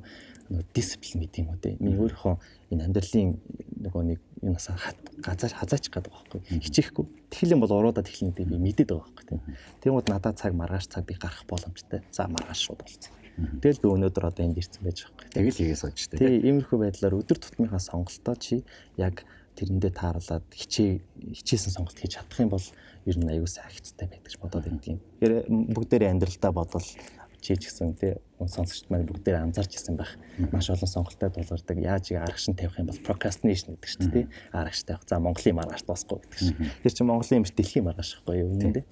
[0.74, 1.78] дисциплин гэдэг юм уу те.
[1.80, 2.36] Миний өөрийнхөө
[2.74, 3.30] энэ амьдралын
[3.88, 4.68] нөгөө нэг юунаас
[5.24, 6.42] газар хазаач гэдэг байгаа байхгүй.
[6.60, 7.06] Хичээхгүй.
[7.32, 9.39] Тэгэл юм бол уруудаад эхлэнэ гэдэг би мэдээд байгаа байхгүй те.
[9.82, 12.04] Тэгмүүд надад цаг маргааш цаг би гарах боломжтой.
[12.12, 13.13] За маргааш шууд болцсон.
[13.34, 15.34] Тэгэл би өнөөдөр одоо энд ирсэн байж байгаа байхгүй.
[15.34, 16.17] Тэгэл хийгээ сууж те.
[16.22, 18.62] Тий, иймэрхүү байдлаар өдөр тутмынхаа сонголтоо чи
[18.98, 19.26] яг
[19.58, 21.02] тэрэндээ тааруулаад хичээ
[21.41, 22.67] хичээсэн сонголт хийж чадах юм бол
[23.10, 25.02] ер нь аюу сайн хэцтэй байдаг гэж бодоод байдгийн.
[25.17, 26.88] Тэгэхээр бүгдээрээ амьдралдаа бодвол
[27.44, 30.16] чи ч гэсэн тий сонсогчд маань бүгдээр анзаарч ирсэн байх.
[30.56, 31.76] Маш олон сонголттой тулгардаг.
[31.76, 34.26] Яаж яг аргашин тавих юм бол procrastination гэдэг чинь тий
[34.56, 35.04] аргаш тавих.
[35.04, 36.72] За Монголын маргааш дуусахгүй гэдэг чинь.
[36.88, 38.84] Тэр чинь Монголын биш дэлхийн маргааш байхгүй юу үнэндээ.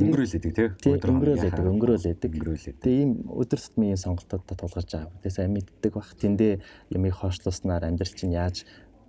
[0.00, 0.68] Өнгөрөөлөдөг тий.
[0.86, 2.32] Өнгөрөөлөдөг, өнгөрөөлөдөг.
[2.78, 5.18] Тэгээ ийм өдөр тутмын сонголтуудад тулгарч байгаа.
[5.26, 6.14] Тэгээ сайн мэддэг бах.
[6.14, 6.52] Тэндээ
[6.94, 8.64] ямыг хойшлууснаар амьдрал чинь яаж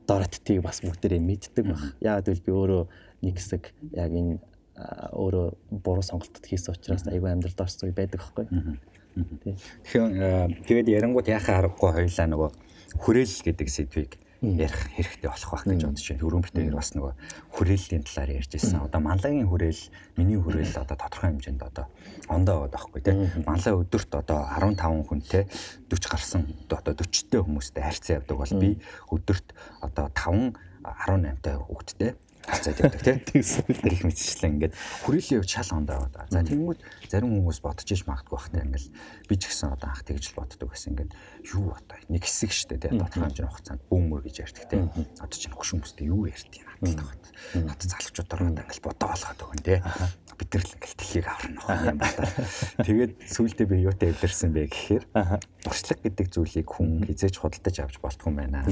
[0.10, 1.96] доротдгийг бас бүгдээрээ мэддэг бах.
[2.02, 2.84] Яг л би өөрөө
[3.24, 4.42] нэг хэсэг яг энэ
[5.14, 5.48] өөрөө
[5.84, 8.46] буруу сонголтод хийсэн учраас айгүй амьдралд орсон байдаг байхгүй.
[9.86, 10.08] Тэгэхээр
[10.66, 12.50] тэгээд ярангууд яхаа аргагүй хоёлаа нөгөө
[13.02, 16.24] хүрээл гэдэг сэдвийг ярих хэрэгтэй болох байх гэж бодож байна.
[16.26, 17.14] Хөрөмбөртэйгээр бас нөгөө
[17.54, 18.82] хүрээллийн талаар ярьж ирсэн.
[18.82, 19.84] Одоо манлагийн хүрээл,
[20.18, 21.86] миний хүрээл одоо тодорхой хэмжээнд одоо
[22.26, 23.18] ондоо байгаа байхгүй тийм.
[23.46, 25.44] Манлаа өдөрт одоо 15 хүнтэй
[25.94, 26.42] 40 гарсан
[26.74, 28.70] одоо 40-тэй хүмүүстэй харьцан явдаг бол би
[29.14, 29.48] өдөрт
[29.86, 32.12] одоо 5 18-тай хүүхэдтэй
[32.48, 34.74] хацаад явдаг тийм их мэдчихлээ ингээд
[35.06, 36.30] хүрээлэн явж шал хондоо аваад.
[36.34, 38.86] За тэгмүүд зарим хүмүүс бодож иж магадгүй бахтай ингээд
[39.30, 40.98] би ч гэсэн одоо анх тэгж л боддог байсан.
[40.98, 41.12] Ингээд
[41.54, 44.90] юу одоо нэг хэсэг штэ тийм тодорхой хэмжээний хугацаанд бүүмөр гэж ярьдаг тийм
[45.22, 47.24] одоо чинь хөш хүмүүстэй юу ярьдгийг надад тахад
[47.62, 49.82] над залхучуудаар ингээд бодоо болгоод өгөн тийм
[50.42, 52.18] бид нар л ингээд тэлхийг аварна юм байна.
[52.82, 55.04] Тэгээд сүүлдээ би юутай эвлэрсэн бэ гэхээр
[55.62, 58.66] туршлага гэдэг зүйлийг хүн хизээч худалдаж авч болтгүй юм байна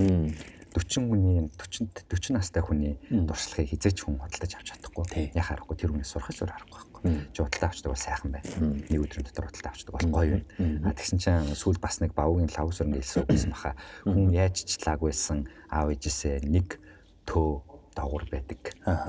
[0.76, 5.32] 40 хүний 40 40 настай хүний дуршлагыг хизээч хүн худалдаж авч чадахгүй.
[5.34, 7.32] Яг харахгүй тэр хүнээс сурах л харахгүй байхгүй.
[7.34, 8.50] Чи худалдаа авчдаг бол сайхан байна.
[8.90, 10.90] Нэг өдрийн дотор худалдаа авчдаг бол гоё байна.
[10.90, 13.76] А тэгсэн чинь сүүл бас нэг бавгийн лав сүрэн хэлсэн гэсэн баха.
[14.04, 15.40] Хүн яаж члаггүйсэн
[15.72, 16.80] аав ээжээсээ нэг
[17.26, 17.50] төө
[17.96, 18.60] дагуур байдаг.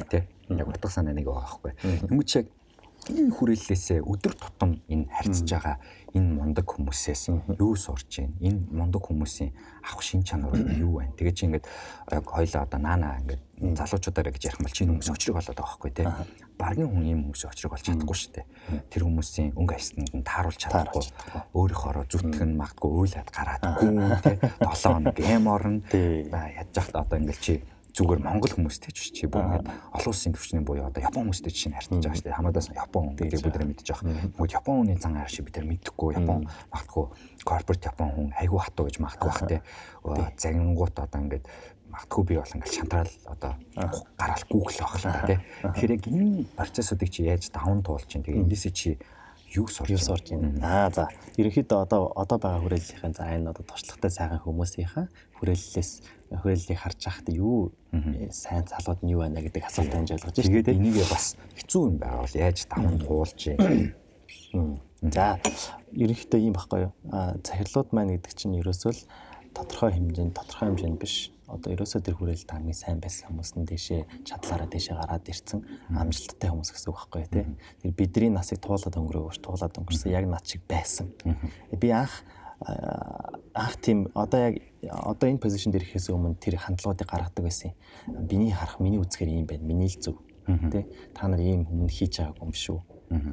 [0.09, 0.27] Тэ?
[0.49, 1.73] Яг утга санаа нэг байгаа байхгүй.
[2.09, 2.46] Тэнгүүд чи
[3.09, 5.77] энэ хүрээллээсээ өдөр тутам энэ харьцаж байгаа
[6.13, 7.23] энэ мундаг хүмүүсээс
[7.57, 8.37] юу сурч байна?
[8.45, 9.51] Энэ мундаг хүмүүсийн
[9.87, 11.17] авах шин чанар нь юу байна?
[11.17, 11.67] Тэгээ чи ингээд
[12.13, 13.41] яг хоёлаа одоо наана ингээд
[13.79, 16.09] залуучуудаараа гэж ярих мал чи хүмүүс очрог болоод байгаа байхгүй тий.
[16.61, 18.47] Баргийн хүн ийм хүмүүс очрог болж чадахгүй шүү дээ.
[18.93, 21.05] Тэр хүмүүсийн өнгө аясанд нь тааруулж чадахгүй.
[21.57, 24.37] Өөрийнхоороо зүтгэн магтгүй уйлаад гараад гүн тий.
[24.61, 25.81] 7 хоног гэм орно.
[25.89, 30.87] Ядж захт одоо ингээд чи зүгээр монгол хүмүүстэй ч чи ингээд олон улсын төвчний буюу
[30.87, 32.38] одоо япон хүмүүстэй чинь харьцаж байгаа шүү дээ.
[32.38, 34.14] Хамаадаас япон гэдэг бид нар мэдж байгаа.
[34.37, 37.05] Тэгвэл япон хүний цан арга шиг бид нар мэдхгүй япон магтгүй
[37.42, 39.59] корпорат япон хүн айгүй хатуу гэж магтгүй бах те.
[40.38, 41.46] Загингууд одоо ингээд
[41.90, 43.53] магтгүй би бол ингээд шантраал одоо
[44.14, 45.37] гараал гүүгл та те.
[45.66, 48.98] Тэгэхээр яг энэ процессуудыг чи яаж даван туулж чинь тэгээ эндээсээ чи
[49.50, 50.55] юу сурч сурч байна.
[50.62, 51.11] Аа за.
[51.35, 55.07] Ерөнхийдөө одоо одоо байгаа хүрээллийнхэн за энэ одоо туршлагатай сайхан хүмүүсийнхаа
[55.42, 55.90] хүрээллээс
[56.31, 57.75] хүрээллийг харж байхад юу
[58.31, 60.47] сайн залууд нь юу байна гэдэг асуулт хэмж ойлгож байна.
[60.47, 64.79] Тэгээд энийгээ бас хэцүү юм байгаа бол яаж даван туулж юм.
[65.03, 65.40] За
[65.90, 66.93] ерөнхийдөө ийм баггүй юу.
[67.43, 69.03] Захирлууд маань гэдэг чинь ерөөсөө л
[69.55, 74.03] тодорхой хэмжээнд тодорхой хэмжээнд биш одоо ерөөсөө тэр хүрээлэлд хамгийн сайн байсан хүмүүс нь дэшээ
[74.23, 77.47] чадлаараа дэшээ гараад ирсэн амжилттай хүмүүс гэсэн үг байхгүй тий.
[77.83, 81.11] Тэр бидний насыг туулаад өнгөрөөгөөш туулаад өнгөрсөн яг над шиг байсан.
[81.75, 82.23] Би анх
[82.62, 87.77] анх тийм одоо яг одоо энэ позишн дээр ихэхээс өмнө тэр хандлагуудыг гаргадаг байсан.
[88.09, 89.64] Биний харах миний үзэхээр ийм байна.
[89.64, 90.16] Миний л зөв.
[90.49, 92.79] Тэ та нар ийм өмнө хийж байгаагүй юм шүү.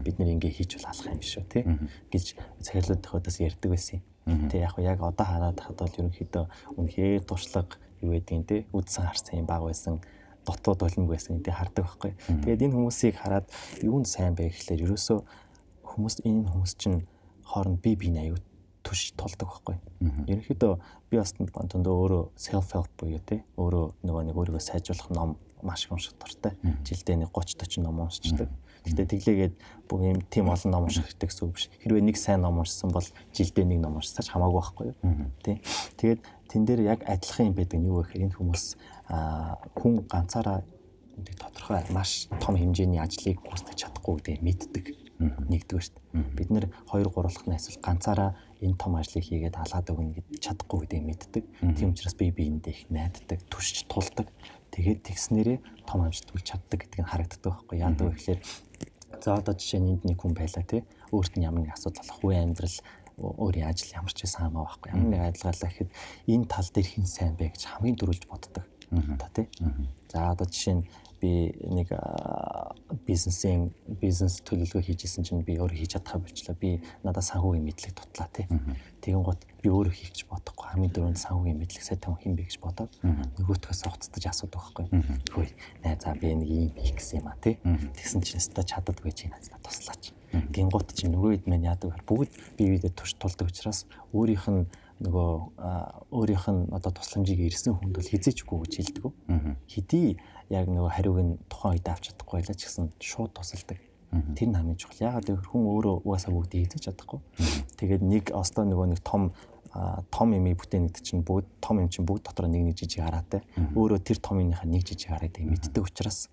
[0.03, 1.63] Бид нэр ингэ хийж бол алах юм шүү тий
[2.11, 2.25] гэж
[2.65, 4.03] захирлуудынхоодоос ярьдаг байсан.
[4.27, 9.39] Тэ яг яг одоо хараад хад бол ерөнхийдөө үнэхээр туршлага юу гэдгийг те үдсэн харсан
[9.39, 10.01] юм баг байсан
[10.47, 12.11] дотоод болмог байсан гэдэг хардаг байхгүй.
[12.43, 13.47] Тэгээд энэ хүмүүсийг хараад
[13.83, 15.19] юунд сайн бэ гэхлээр ерөөсөө
[15.83, 17.07] хүмүүс энэ хүмүүс чинь
[17.43, 18.35] хооронд бие биенээ
[18.87, 19.75] түш толдог байхгүй.
[20.31, 20.73] Ерөнхийдөө
[21.11, 25.85] би бас дундаа өөрөө self help буюу те өөрөө нөгөө нэг өөрийгөө сайжруулах ном маш
[25.85, 26.55] их унших дуртай.
[26.87, 28.49] Жилдээ нэг 30 40 ном уншчихдаг.
[28.87, 29.55] Гэтэ тэглээгээд
[29.89, 31.67] бүх юм тийм олон ном унших хэрэгтэй гэсэн үг биш.
[31.83, 33.03] Хэрвээ нэг сайн ном уншсан бол
[33.35, 34.97] жилдээ нэг ном уншсаж хамаагүй байхгүй юу?
[35.43, 35.59] Тий.
[35.99, 38.65] Тэгээд тэн дээр яг адилхан юм байдаг нь юу вэ гэхээр энэ хүмүүс
[39.75, 40.63] хүн ганцаараа
[41.35, 44.85] тодорхой маш том хэмжээний ажлыг гүйцэтгэж чадахгүй гэдэг мэддэг.
[45.17, 45.95] Нэгдүгээрт
[46.37, 50.79] бид нэр 2 3 дахь найсвал ганцаараа энэ том ажлыг хийгээд алаад өгнө гэж чадахгүй
[50.85, 51.43] гэдэг мэддэг.
[51.77, 54.27] Тийм учраас би биендээ их найддаг, түшиж тулдаг.
[54.73, 57.77] Тэгээд тэгснээрээ том амжилт хүлж чаддаг гэдэг нь харагддаг байхгүй.
[57.81, 58.39] Яадаг вэ гэхээр
[59.21, 60.81] за одоо жишээ нь энд нэг хүн байла тий
[61.13, 62.77] өөрт нь ямар нэг асуудал болох үе амьдрал
[63.17, 64.89] өөрийн ажил ямар ч байсан хамаа байхгүй.
[64.93, 65.89] Ямар нэг адилгаалаа гэхэд
[66.29, 69.47] энэ тал дээр хин сайн бэ гэж хамгийн дөрүүлж боддог та тий
[70.11, 70.87] за одоо жишээ нь
[71.21, 71.91] би нэг
[73.07, 76.55] бизнесийн бизнес төлөвлөгөө хийжсэн чинь би өөрөө хийж чадхаа болчлаа.
[76.55, 78.45] Би надад санхүүгийн мэдлэг тутлаа тий.
[79.01, 80.67] Тэгэн гот би өөрөө хийх бодохгүй.
[80.71, 84.85] Хамгийн дөрөнд санхүүгийн мэдлэг сайтай хүн хин бэ гэж бодоод нөгөөтгөөс уцтаж асуудаг байхгүй.
[85.33, 85.51] Хөөе.
[85.83, 87.57] Наа за би нэг юм хийх гэсэн юм а тий.
[87.63, 90.13] Тэгсэн чинь өстө чаддаггүй чи надад туслаач.
[90.31, 94.67] Гингууд чинь нөгөө хэд мэн яадаг бүгд бие биедээ турш тулдаг учраас өөрийнх нь
[95.03, 95.29] нөгөө
[96.09, 99.13] өөрийнх нь одоо тусламжийг ирсэн хүнд бол хизээчгүй гэж хэлдэг.
[99.69, 100.17] Хэдий
[100.49, 103.77] яг нөгөө хариуг нь тухайн үед авч чадахгүй байлаа ч гэсэн шууд тусалдаг.
[104.33, 105.13] Тэр нь хамгийн чухал.
[105.13, 107.19] Ягаад гэвэл хүн өөрөө угаасаа бүгдийг хийж чадахгүй.
[107.77, 109.35] Тэгээд нэг ослоо нөгөө нэг том
[110.09, 113.43] том имийг бүтээнэгт чинь бүгд том юм чинь бүгд дотор нэг нэг жижиг хараатай.
[113.75, 116.31] Өөрөө тэр том имийнхаа нэг жижиг хараатай мэддэг учраас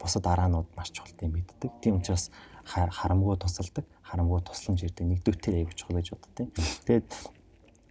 [0.00, 1.70] бусад араанууд маш чухалтай мэддэг.
[1.84, 2.32] Тийм учраас
[2.64, 5.06] харамгүй тусалдаг, харамгүй тусламж ирдэг.
[5.06, 6.48] Нэгдүгээр аягүй чухал гэж боддتي.
[6.88, 7.04] Тэгээд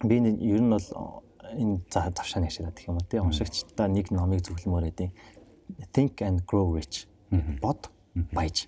[0.04, 4.46] би ер нь бол энэ завшаа нэг шиг гэх юм уу тий уншигчдаа нэг номыг
[4.46, 5.10] зөвлөмөр өгдөө
[5.94, 7.08] Think and Grow Rich.
[7.62, 7.90] Бод
[8.34, 8.68] баяж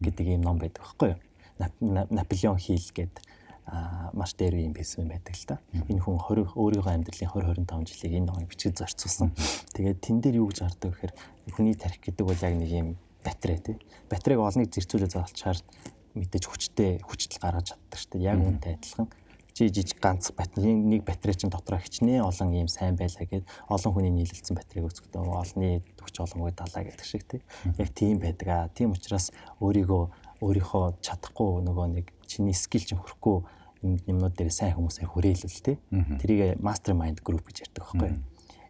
[0.00, 1.20] гэдэг ийм ном байдаг байхгүй юу?
[2.10, 3.24] Наполеон Хилл гэдэг
[4.12, 5.56] маш дээр юм бизнесмен байдаг л да.
[5.88, 9.32] Энэ хүн 20 өөрийнхөө амьдралын 20 25 жилийг энэ номыг бичиж зарцуулсан.
[9.72, 11.12] Тэгээд тэн дээр юу гэж хардаг гэхээр
[11.56, 12.88] хүний тарих гэдэг бол яг нэг юм
[13.24, 13.76] батарей тий.
[14.12, 15.58] Батарейг олныг зэрцүүлээ заалчаар
[16.12, 18.28] мэдээж хүчтэй хүчтэл гаргаж чаддаг шүү дээ.
[18.28, 19.08] Яг үүнтэй адилхан
[19.54, 23.92] чи жижиг ганц батарей нэг батарей чинь дотроо хичнээн олон ийм сайн байлаа гэд олон
[23.94, 27.40] хүний нийлэлцэн батарейг үзэхдээ олонний төвч олонгүй далаа гэдэг шиг тий.
[27.78, 28.66] Яг тийм байдаг аа.
[28.74, 29.30] Тийм учраас
[29.62, 33.46] өөрийгөө өөрийнхөө чадахгүй нөгөө нэг чиний скил чинь хөрөхгүй
[34.10, 35.78] юмнууд дээр сайн хүмүүсээ хүрээлэл тий.
[36.18, 38.10] Тэрийг mastermind group гэж ярьдаг байхгүй?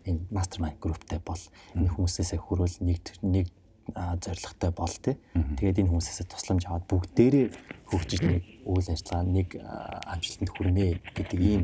[0.05, 1.41] Энэ mastermind groupтэй бол
[1.73, 3.49] энэ хүмүүсээсээ хөрөөл нэг нэг
[3.93, 5.17] зоригтой бол тий.
[5.35, 7.47] Тэгээд энэ хүмүүсээс тусламж аваад бүгдээрээ
[7.93, 11.63] хөгжиж нэг үйл ажиллагаа нэг амжилтанд хүрнэ гэдэг ийм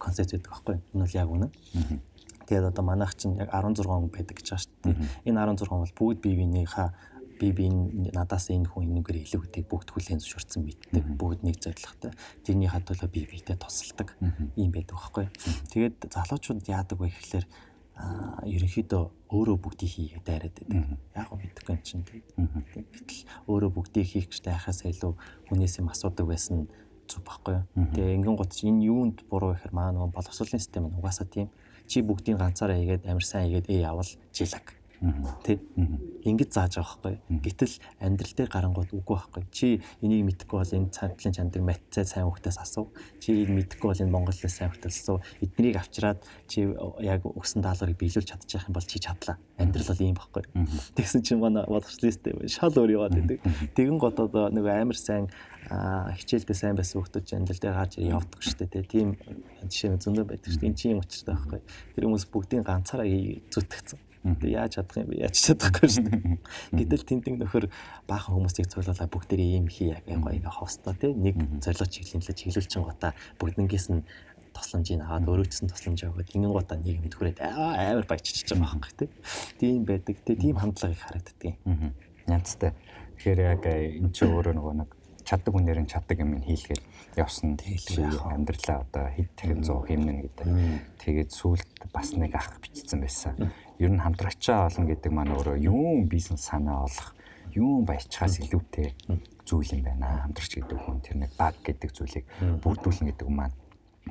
[0.00, 0.76] концепт байдаг байхгүй.
[0.96, 1.48] Энэ бол яг үнэ.
[2.48, 4.96] Тэгээд одоо манайх чинь яг 16 хүн байдаг гэж байгаа шүү дээ.
[5.28, 6.88] Энэ 16 хүн бол бүгд бие биенийхээ
[7.40, 7.66] би би
[8.12, 11.04] надаас энэ хүн энэгээр илүү гэдгийг бүгд хүлээн зөвшөөрсөн мэддэг.
[11.16, 12.12] Бүгд нэг зоригтой.
[12.44, 14.12] Тэрний хадвалаа бие биедээ тусалдаг.
[14.60, 15.26] Ийм байдаг байхгүй.
[15.72, 17.46] Тэгээд залуучууд яадаг вэ гэхэлэр
[18.46, 20.98] ерөнхийдөө өөрөө бүгдийг хийгээд дайраад байдаг.
[21.14, 22.24] Яг гоо мэдхгүй юм чинь тийм.
[22.96, 25.12] Гэтэл өөрөө бүгдийг хийх гэж тайхаас илүү
[25.48, 26.66] хүнээс юм асуудаг байсан
[27.06, 27.64] зүг баггүй юу.
[27.94, 31.48] Тэгээ ингэн гот энэ юунд буруу гэхээр маа нөгөө боловсролын систем нь угаасаа тийм.
[31.90, 35.56] Чи бүгдийг ганцаараа хийгээд амар сайн хийгээд ээ явал жилаг Тэ?
[36.28, 37.40] Ингэж зааж байгаа байхгүй.
[37.40, 39.44] Гэтэл амьдрал дээр гарангууд үгүй байхгүй.
[39.48, 42.92] Чи энийг мэдэхгүй бол энэ цаатлын чандаг матцаа сайн хөхтөөс асуу.
[43.16, 45.24] Чи энийг мэдэхгүй бол энэ монголоос сайн хөхтөөс асуу.
[45.40, 46.68] Эднийг авчираад чи
[47.00, 49.40] яг өгсөн даалгаврыг биелүүлж чадчих юм бол чи чадлаа.
[49.56, 50.44] Амьдрал бол ийм байхгүй.
[51.00, 53.40] Тэгсэн чинь манай бодгочлисттэй шал өөр яваад байдаг.
[53.72, 55.32] Тэгэн гот одоо нөгөө амар сайн
[55.64, 58.84] хичээлдээ сайн байсан хүмүүс амьдрал дээр гарч явдаг шүү дээ.
[58.84, 59.16] Тийм
[59.64, 60.68] жишээ нь зөндөө байдаг шүү дээ.
[60.68, 61.60] Энд чинь учиртай байхгүй.
[61.96, 63.08] Тэр хүмүүс бүгдийн ганцаараа
[63.48, 65.24] зүтгэцэн Тэгээ яаж чадах юм бэ?
[65.24, 66.36] Яаж чадахгүй дээ.
[66.76, 67.72] Гэтэл тэнтэн нөхөр
[68.04, 73.16] баахан хүмүүсийг цуглуулаа бүгдээрээ ийм хий яг гоё хостоо тий нэг зорилго чиглэлээ чиглүүлчин гутаа
[73.40, 74.04] бүгднгээс нь
[74.52, 79.08] тосламжийг аваад гэсэн тосламж аваад ингэн гутаа нэг мэдхүрээд амар баяжчихж байгаа байхгүй тий.
[79.56, 80.16] Тийм байдаг.
[80.20, 81.96] Тий тийм хандлагыг харагддаг юм.
[82.28, 82.76] Янцтай.
[83.16, 84.90] Тэгэхээр яг энэ ч өөрөө нөгөө нэг
[85.30, 86.82] чаддаг хүнээр нь чаддаг юм хийлгээд
[87.14, 87.54] явсан.
[87.54, 90.46] Амьдралаа одоо хэд тэгэн 100 хэмнэн гэдэг.
[90.98, 93.38] Тэгээд сүулт бас нэг ах бичсэн байсан.
[93.78, 97.14] Ер нь хамтрагчаа олон гэдэг маань өөрөө юун бизнес санаа олох,
[97.54, 98.90] юун баячхаас илүүтэй
[99.46, 100.26] зүйл юм байна.
[100.26, 102.26] Хамтрагч гэдэг хүн тэр нэг баг гэдэг зүйлийг
[102.66, 103.54] бүрдүүлнэ гэдэг маань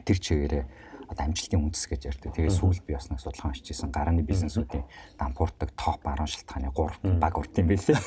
[0.08, 0.64] тэр чигээрээ
[1.10, 2.34] одоо амжилтын үндэс гэж ярьдаг.
[2.38, 4.86] Тэгээ сүүл би бас нэг судалгаа хийжсэн гарааны бизнесүүдийн
[5.18, 7.98] дампуурдаг топ 10 шалтгааны 3 баг урд юм байлээ.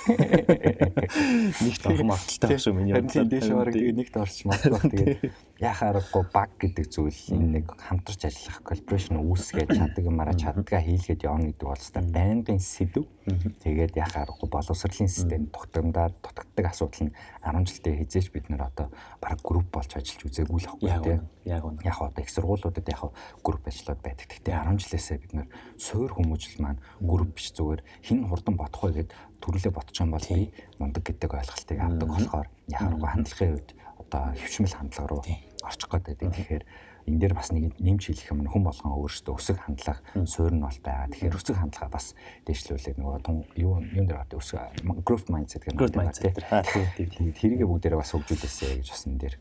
[1.67, 2.95] Нэг том авталтай шүү миний.
[3.11, 5.17] Тийм дэш бараг тэгээ нэгт орч магадгүй тэгээ
[5.59, 11.51] яхаарахгүй баг гэдэг зүйл энэ нэг хамтарч ажиллах коллаборашн үүсгээд чаддаг юмараа чаддгаа хийлгээд явна
[11.51, 13.07] гэдэг бол хэвээр байнгын сэдв.
[13.23, 17.15] Тэгээд яхаарахгүй боловсролын систем дутагдаад дутагддаг асуудал нь
[17.47, 18.91] 10 жилдээ хизээч бид нэр одоо
[19.23, 21.23] баг групп болж ажиллаж үзээгүй л байхгүй тийм.
[21.47, 21.87] Яг үнэ.
[21.87, 23.03] Яг одоо их сургуулиудад яг
[23.47, 24.27] групп ажиллаад байдаг.
[24.27, 29.07] Гэхдээ 10 жилээсээ бид нэр суур хүмүүжил маань групп биш зүгээр хин хурдан бодох вэ
[29.07, 30.51] гэд төрөлөө ботчих юм бол би
[30.83, 33.69] мундаг гэдэг ойлголтыг авдаг болохоор яхаарахгүй хандлагын үед
[34.03, 35.23] одоо хөвчмөл хандлага руу
[35.63, 36.31] орчих гээд байдаг.
[36.35, 36.65] Тэгэхээр
[37.07, 40.81] энэ дээр бас нэг нэмж хэлэх юм хүн болгон өөрөөсөө өсөг хандлага суурь нь бол
[40.83, 41.11] байгаа.
[41.11, 42.15] Тэгэхээр өсөг хандлага бас
[42.47, 44.61] дээшлүүлээд нөгөө тун юу юм дээр одоо өсөг
[45.03, 46.15] growth mindset гэх юм байна.
[46.15, 49.35] Тэгээд тэрийгэ бүгдээрээ бас хөгжүүлээсэй гэж бас энэ дээр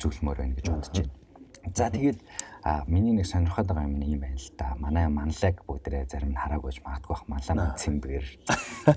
[0.00, 1.14] зөвлөмөр байна гэж бодож байна.
[1.74, 2.18] За тэгээд
[2.62, 4.74] а миний нэг сонирхоод байгаа юм юм байна л да.
[4.78, 8.26] Манай манлаг бүгдээ зарим нь хараагүйж магадгүй бах манлаа цэмбэр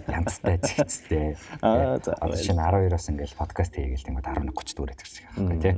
[0.06, 1.38] янзтай зэгцтэй.
[1.62, 5.02] Одоо чинь 12-оос ингээл подкаст хийгээл тэнгууд 11:30 дүүрээд
[5.38, 5.76] юм байна тий.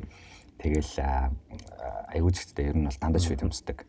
[0.61, 0.93] Тэгэл
[2.13, 2.69] аюу зэгцтэй.
[2.69, 3.85] Ер нь бол дандаа шүүд юмсдаг.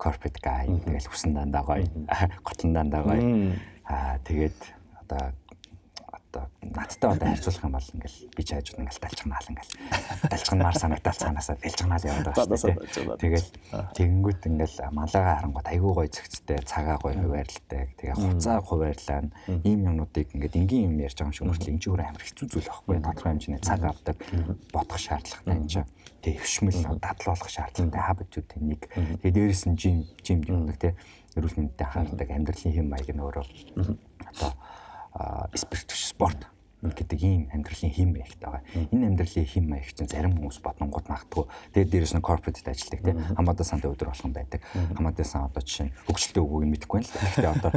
[0.00, 1.84] Corporate guy тэгэл хүсэн дандаа гоё,
[2.40, 3.52] готлон дандаа гоё.
[3.84, 4.58] Аа тэгээд
[5.04, 5.36] одоо
[6.36, 9.72] одоо надтай одоо харьцуулах юм бол ингээл би ч хайж ингээл далчганаал ингээл.
[10.28, 13.16] Далчганмаар санагдал цаанаасаа дэлжганаал яваад байгаа шүү дээ.
[13.16, 13.48] Тэгэл
[13.96, 17.82] тэгэнгүүт ингээл малаага харангуут айгүй гоё зэгцтэй цагаа гоё хуваарльтай.
[17.96, 19.20] Тэгээ хуцаа хуваарлаа
[19.64, 22.46] ийм юмнуудыг ингээд энгийн юм ярьж байгаа юм шиг мөртлөө энэ ч өөр амар хэцүү
[22.52, 22.94] зүйл байхгүй.
[23.00, 24.16] Тодорхой хэмжээний цаг авдаг
[24.72, 25.88] бодох шаардлагатай энэ чинь.
[26.20, 28.82] Тэгээ хөвшмөл дадал болох шаардлагатай хабитүүдийн нэг.
[29.22, 30.96] Тэгээ дээрэс нь жим жим юмдаг те.
[31.36, 33.44] Эрүүл мэндэд анхаардаг амьдралын хэм маяг нь өөрөө
[34.24, 34.50] одоо
[35.54, 36.46] спирт спорт
[36.86, 38.62] гэдэг ийм амьдралын хэм маягт байгаа.
[38.94, 41.44] Энэ амьдралын хэм маяг чинь зарим хүмүүс бодонгууд магтгүй.
[41.74, 44.60] Тэгээд дээрэс нь корпоративд ажилладаг тийм хамаадаа санд өдөр болгон байдаг.
[44.94, 47.18] Хамаадаа сан одоо жишээ хөгжилтэй өгөөг нь мэдэхгүй байна л.
[47.26, 47.72] Гэхдээ одоо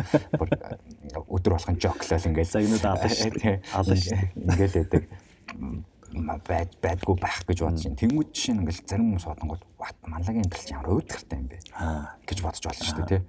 [1.25, 3.33] өдөр болгон жоклол ингээл загнууд алан шүү.
[3.73, 4.19] Алан шүү.
[4.35, 5.03] Ингээл байдаг
[6.45, 8.01] байд байдгүй байх гэж бодож байна.
[8.01, 11.57] Тэнгүүд жишээ нь ингээл зарим хүмүүс бодонгууд бат манлагийн амьдрал чинь ямар өөдгөртэй юм бэ
[12.25, 13.23] гэж бодож болно шүү дээ тийм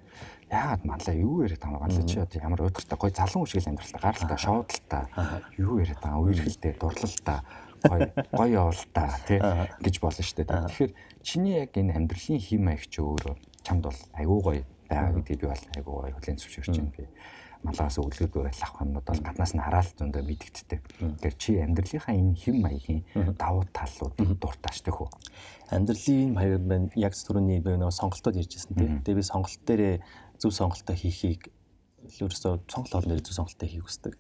[0.51, 1.15] яагаад манлаа?
[1.15, 4.03] Юу яриад байгаа манлаа чи одоо ямар өдөртэй гой залан үжигэл амьдралтай.
[4.03, 5.05] Гаралтай шоудлаа
[5.57, 6.23] юу яриад байгаа?
[6.27, 7.39] Үерхэлтэй дурлалтай.
[7.87, 8.01] Гой
[8.35, 10.67] гой явалтаа тий гэж болно шүү дээ.
[10.69, 15.47] Тэгэхээр чиний яг энэ амьдралын хэм маягч өөрөө чамд бол айгүй гоё байгаа гэдгийг би
[15.47, 17.07] бол айгүй гоё хүлээн зөвшөөрч байна би.
[17.61, 20.81] Малаас өглөөд барил авах юмнууд бол гаднаас нь хараал зөндөө мэдэгддэг.
[21.21, 23.01] Тэгэхээр чи амьдралынхаа энэ хэм маягийн
[23.37, 25.09] давуу талуудыг дуртаачдаг хөө.
[25.69, 29.05] Амьдралын маяг маань яг түрүүний би нөгөө сонголтод ярьжсэн тийм.
[29.05, 29.97] Тэгээ би сонголт дээрээ
[30.41, 31.53] зөв сонголтоо хийхийг
[32.01, 32.53] ерөөсөө
[32.97, 34.15] олон дээр зөв сонголтоо хийх хүсдэг.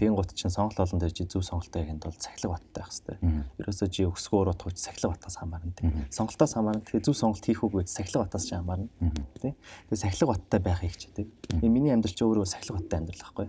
[0.00, 3.16] Тэгин гут чинь сонголт олон дээр чи зөв сонголтоо хийхэд бол цахилгаан баттай байх хэрэгтэй.
[3.60, 5.72] Ерөөсөө чи өсгөө уруу тууч цахилгаан батаас хамаарна.
[6.08, 6.80] Сонголтоос хамаарна.
[6.80, 8.88] Тэгэхээр зөв сонголт хийх үгүй цахилгаан батаас ч хамаарна.
[9.36, 9.54] Тийм.
[9.92, 11.26] Тэгээ цахилгаан баттай байхыг хичээдэг.
[11.60, 13.46] Миний амьдрал чи өөрөө цахилгаан баттай амьдрал байхгүй.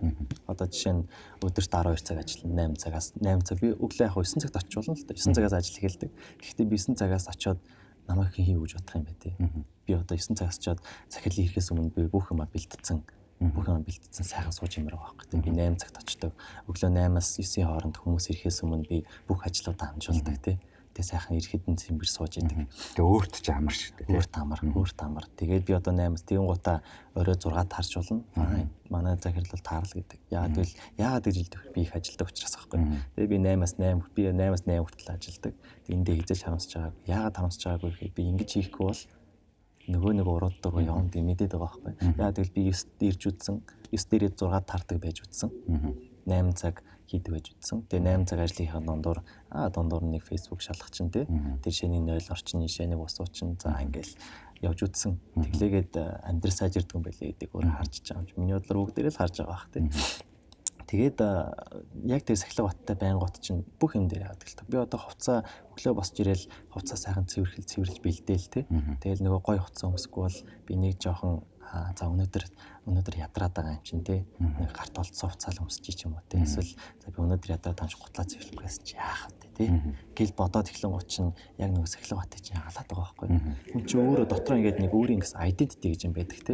[0.52, 1.02] Одоо жишээ нь
[1.40, 5.06] өдөрт 12 цаг ажиллана 8 цагаас 8 цаг би өглөө яг 9 цагт очивол л
[5.08, 6.10] да 9 цагаас ажил эхэлдэг.
[6.44, 7.58] Гэхдээ би 9 цагаас очиод
[8.08, 9.34] намайг хэн хийв гэж бодох юм бэ тий.
[9.86, 10.80] Би одоо 9 цагаас чад
[11.12, 13.04] захирлын ирэхээс өмнө би бүх юма бэлтцсэн
[13.38, 15.38] бүх юм бэлтцсэн сайхан сууж юмраа байхгүй.
[15.44, 16.32] Би 8 цагт очдог.
[16.66, 20.56] Өглөө 8-аас 9-ийн хооронд хүмүүс ирэхээс өмнө би бүх ажлуудаа хамжуулдаг тий.
[20.98, 22.66] Тэгээ сайхан ирэхэд нь цэмбэр сууж идэг.
[22.98, 24.18] Тэгээ өөрт ч амар шүү дээ.
[24.18, 25.30] Өөрт амар, өөрт амар.
[25.38, 26.82] Тэгээд би одоо 8-аас тэгэн гутаа
[27.14, 28.66] орой 6-д харж болно.
[28.90, 30.18] Манай захирлал таарл гэдэг.
[30.26, 32.82] Яагаад гэвэл яагаад гэж хэлдэг би их ажилдаг учраас аахгүй.
[33.14, 35.54] Тэгээ би 8-аас 8 би 8-аас 8 хүртэл ажилдаг.
[35.86, 36.96] Эндээ хизээж харамсаж байгааг.
[37.06, 39.02] Яагаад харамсаж байгаагүй гэхээр би ингэж хийхгүй бол
[39.86, 41.94] нөгөө нэг урууддаг руу явна гэж мэдээд байгаа байхгүй.
[42.18, 43.56] Яагаад гэвэл би 9-д ирж үтсэн.
[43.94, 45.48] 9-д ирээд 6-д таардаг байж үтсэн.
[46.26, 47.88] 8 цаг хийдэг байж үтсэн.
[47.88, 49.18] Тэгээ 8 цаг ажлынхаа дундуур
[49.50, 51.24] аа дундуур нэг Facebook шалгах чинь тий.
[51.64, 53.56] Тэр шэний 0 орчин, шэнийг ус уучин.
[53.56, 54.12] За ингээл
[54.60, 55.16] явж үтсэн.
[55.34, 55.94] Тэглээгээд
[56.28, 58.38] амьдрал сайжирдаг юм байлээ гэдэг өөр харж байгаа юм.
[58.44, 59.88] Миний бодлоор бүгдээрээ л харж байгаа бах тий.
[60.88, 61.20] Тэгээд
[62.08, 64.64] яг тэр сахилга баттай байнгут чинь бүх юм дээр яадаг л та.
[64.64, 65.44] Би одоо хувцас
[65.76, 68.64] өглөө босч ирээл хувцас сайхан цэвэрлэл цэвэрлж бэлдээл те.
[69.04, 72.44] Тэгэл нөгөө гой хувцас өмсөхгүй бол би нэг жоохон за өнөөдөр
[72.88, 74.24] өнөөдөр ядраад байгаа юм чинь те.
[74.40, 76.40] Нэг гарт болцсон хувцас өмсөж ч юм уу те.
[76.40, 79.66] Эсвэл за би өнөөдөр ядраад амш гутлаа цэвэрлэх гэсэн чи яах вэ те.
[80.16, 83.28] Гэл бодоод эхлэнгууд чинь яг нөгөө сахилга баттай чинь хагалаад байгаа байхгүй.
[83.74, 86.52] Хүн чинь өөрөө дотроо ингээд нэг өөрийн гэсэн identity гэж юм байдаг те.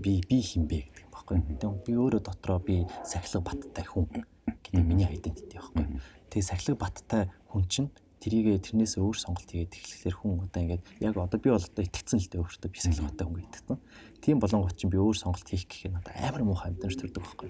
[0.00, 1.36] Би би хин бэ гэдэг байхгүй.
[1.60, 6.00] Тэгээ би өөрөө дотроо би сахилга баттай хүн гэдэг миний identity байхгүй.
[6.32, 11.14] Тэгээ сахилга баттай хүн чинь тэрийгээ тэрнээс өөр сонголт хийгээд эхлэхлээр хүн одоо ингээд яг
[11.16, 13.78] одоо би бол одоо итгэцэн л дээ өөртөө би баттай хүн итгэцэн.
[14.22, 17.48] Тийм болонгот чинь би өөр сонголт хийх гэх юм одоо амар муухай амьдэрч төрдөг байхгүй.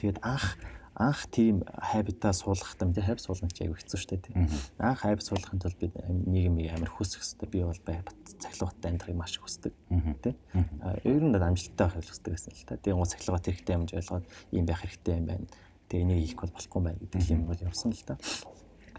[0.00, 0.56] Тэгээд анх
[0.98, 4.50] анх тийм хайбитаа суулгахтаа мэдээ хайб суулгах чи аягүй хэцүү шттэ тийм.
[4.82, 5.94] Анх хайб суулгахын тулд би
[6.26, 8.02] нийгмийг амар хүсэх хэвээр би бол бай
[8.42, 9.72] цахилгааттай амьдрахыг маш хүсдэг
[10.26, 10.34] тийм.
[11.06, 12.82] Ер нь амжилттай байх хүсдэг гэсэн л та.
[12.82, 15.46] Тийм гоо цахилгаат хэрэгтэй юм ойлгоод ийм байх хэрэгтэй юм байна.
[15.86, 18.18] Тэгээ энийг хийх бол болохгүй байна гэдэг юм бол явсан л та.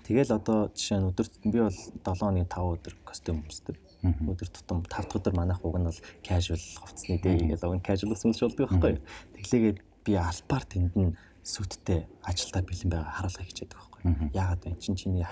[0.09, 3.77] Тэгэл одоо жишээ нь өдөр би бол 7 оны 5 өдөр костюм өмсдөг.
[4.01, 7.85] Өдөр тутам 5 дахь өдөр манайх уг нь бол casual хувцсны дэй гэж уг нь
[7.85, 9.05] casual өмсөж болдог байхгүй юу.
[9.37, 11.13] Тэглээгээд би альбаар тэнд нь
[11.45, 14.33] сүттэй ажилдаа бэлэн байгаа харуулга хийчихэд байгаа байхгүй.
[14.33, 14.81] Яагаад вэ?
[14.81, 15.25] Чин чиний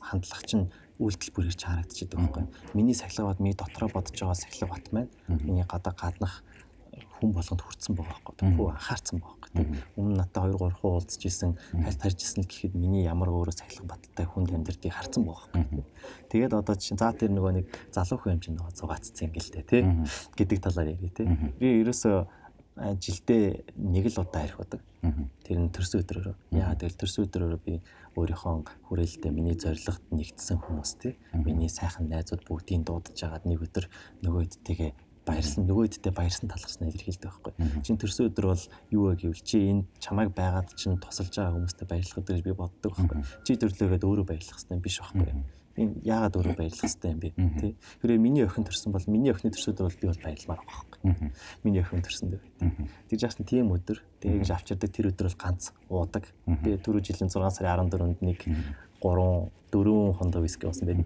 [0.00, 2.44] хандлага чинь үйлдэл бүр ирж харагдчихэдэг байхгүй.
[2.72, 6.40] Миний сахилга бат миний дотроо бодож байгаа сахилга бат маань миний гадаа гаднах
[7.22, 8.50] хүн болгонд хүрсэн байгаа байхгүй.
[8.58, 9.66] Хүү анхаарсан байгаа байхгүй.
[9.94, 13.94] Өмнө надад 2 3 хуу уулзж исэн, хальт харж исэн гэхэд миний ямар өөрөө сахилга
[13.94, 15.84] баттай хүнд амьдртыг харсан байгаа байхгүй.
[16.34, 19.86] Тэгээд одоо чинь за тэр нөгөө нэг залуу хүн юм чинь нөгөө зугаацсан ингээл тэ
[20.34, 21.30] гэдэг талаар ярив тэ.
[21.62, 22.42] Би ерөөсөө
[22.76, 24.80] жилдээ нэг л удаа ирэх удаг.
[25.44, 26.56] Тэр нь төрсөн өдрөөр.
[26.56, 27.84] Яа тэгэл төрсөн өдрөөр би
[28.16, 31.20] өөрийнхөө хүрээлтэд миний зоригт нэгдсэн хүмүүс тий.
[31.36, 33.92] Миний сайхан найзууд бүгдийг дуудаж жагаад нэг өдөр
[34.24, 34.92] нөгөөдтэйгээ
[35.26, 37.52] баярсан нөгөөддөө баярсан талхснаа илэрхийлдэг байхгүй.
[37.86, 41.86] Чин төрсөн өдөр бол юу вэ гэвэл чи энэ чамайг байгаад чин тусалж байгаа хүмүүстээ
[41.86, 43.22] баярлах гэж би боддог байхгүй.
[43.46, 45.30] Чи төрлөөгөөд өөрөө баярлах хэрэгтэй биш байхгүй.
[45.72, 47.30] Би яагаад өөрөө баярлах хэрэгтэй юм бэ?
[47.62, 51.32] Тий Хэрвээ миний охин төрсөн бол миний охины төрсөд бол би бол баярламаар байгаа байхгүй.
[51.64, 52.42] Миний охин төрсөн дээ
[53.08, 56.28] тий жаахан тийм өдөр тэгээ гэж авчирдаг тэр өдөр бол ганц уудаг.
[56.44, 58.44] Би түрүү жилийн 6 сарын 14-нд нэг
[59.00, 61.00] 3 4 хондоо виски уусан байх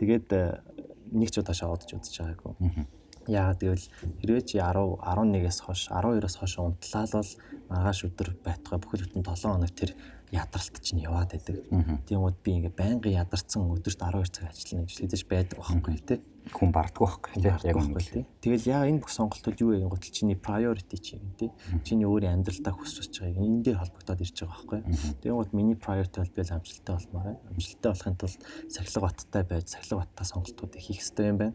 [0.00, 0.64] тэгээд э,
[1.12, 2.88] нэг ч удаа шоудж удаж байгаагүй
[3.28, 3.86] Яагаад гэвэл
[4.22, 7.32] хэрвээ чи 10 11-ээс хойш 12-оос хойш унтлаа л
[7.68, 9.90] маргааш өдөр байтугай бүхэл бүтэн 7 хоног тэр
[10.30, 11.58] ядаралт чинь яваад байдаг.
[12.06, 16.18] Тийм үед би ингээ байнгын ядарсан өдөрт 12 цаг ажиллана гэж хэлж байдаг байхгүй тий.
[16.54, 17.50] Хүн барддаг байхгүй тий.
[17.50, 18.24] Яг байхгүй тий.
[18.38, 21.50] Тэгэл яа энэ бүх сонголтууд юу вэ гэх чиний priority чи юм тий.
[21.82, 24.80] Чиний өөрийн амьдралдаа хүсэж байгааг энэ дээр холбогдоод ирж байгаа байхгүй.
[25.18, 27.42] Тийм үед миний priority бол би амжилттай болмоор байна.
[27.50, 31.54] Амжилттай болохын тулд сахилга баттай байж сахилга баттай сонголтуудыг хийх хэрэгтэй юм байна.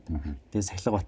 [0.52, 1.00] Тэгээ сахилга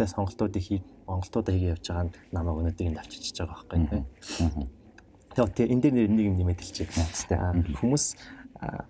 [0.00, 4.02] баттай сонголтуудыг хий Монголтуудаа хийгээ явж байгаа нь намайг өнөөдөр энд авчирч байгаа байхгүй тий.
[5.36, 7.76] Тэгээ энэ дээр нэг юм нэмээд хэлчихье.
[7.76, 8.04] Хүмүүс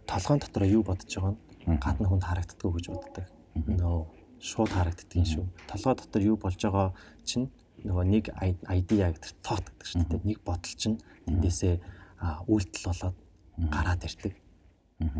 [0.06, 3.26] толгойн дотор юу бодож байгаа нь гадна хүнд харагддаггүй гэж боддог.
[3.58, 3.98] Нөө
[4.38, 5.44] шууд харагддгийн шүү.
[5.66, 6.94] Толгой дотор юу болж байгаа
[7.26, 7.50] чинь
[7.82, 8.24] нөгөө нэг
[8.70, 10.22] idea гэдэг гэдэг шүү дээ.
[10.30, 11.74] Нэг бодол чинь тэндээсээ
[12.46, 13.16] үйлдэл болоод
[13.58, 14.34] гараад ирдэг.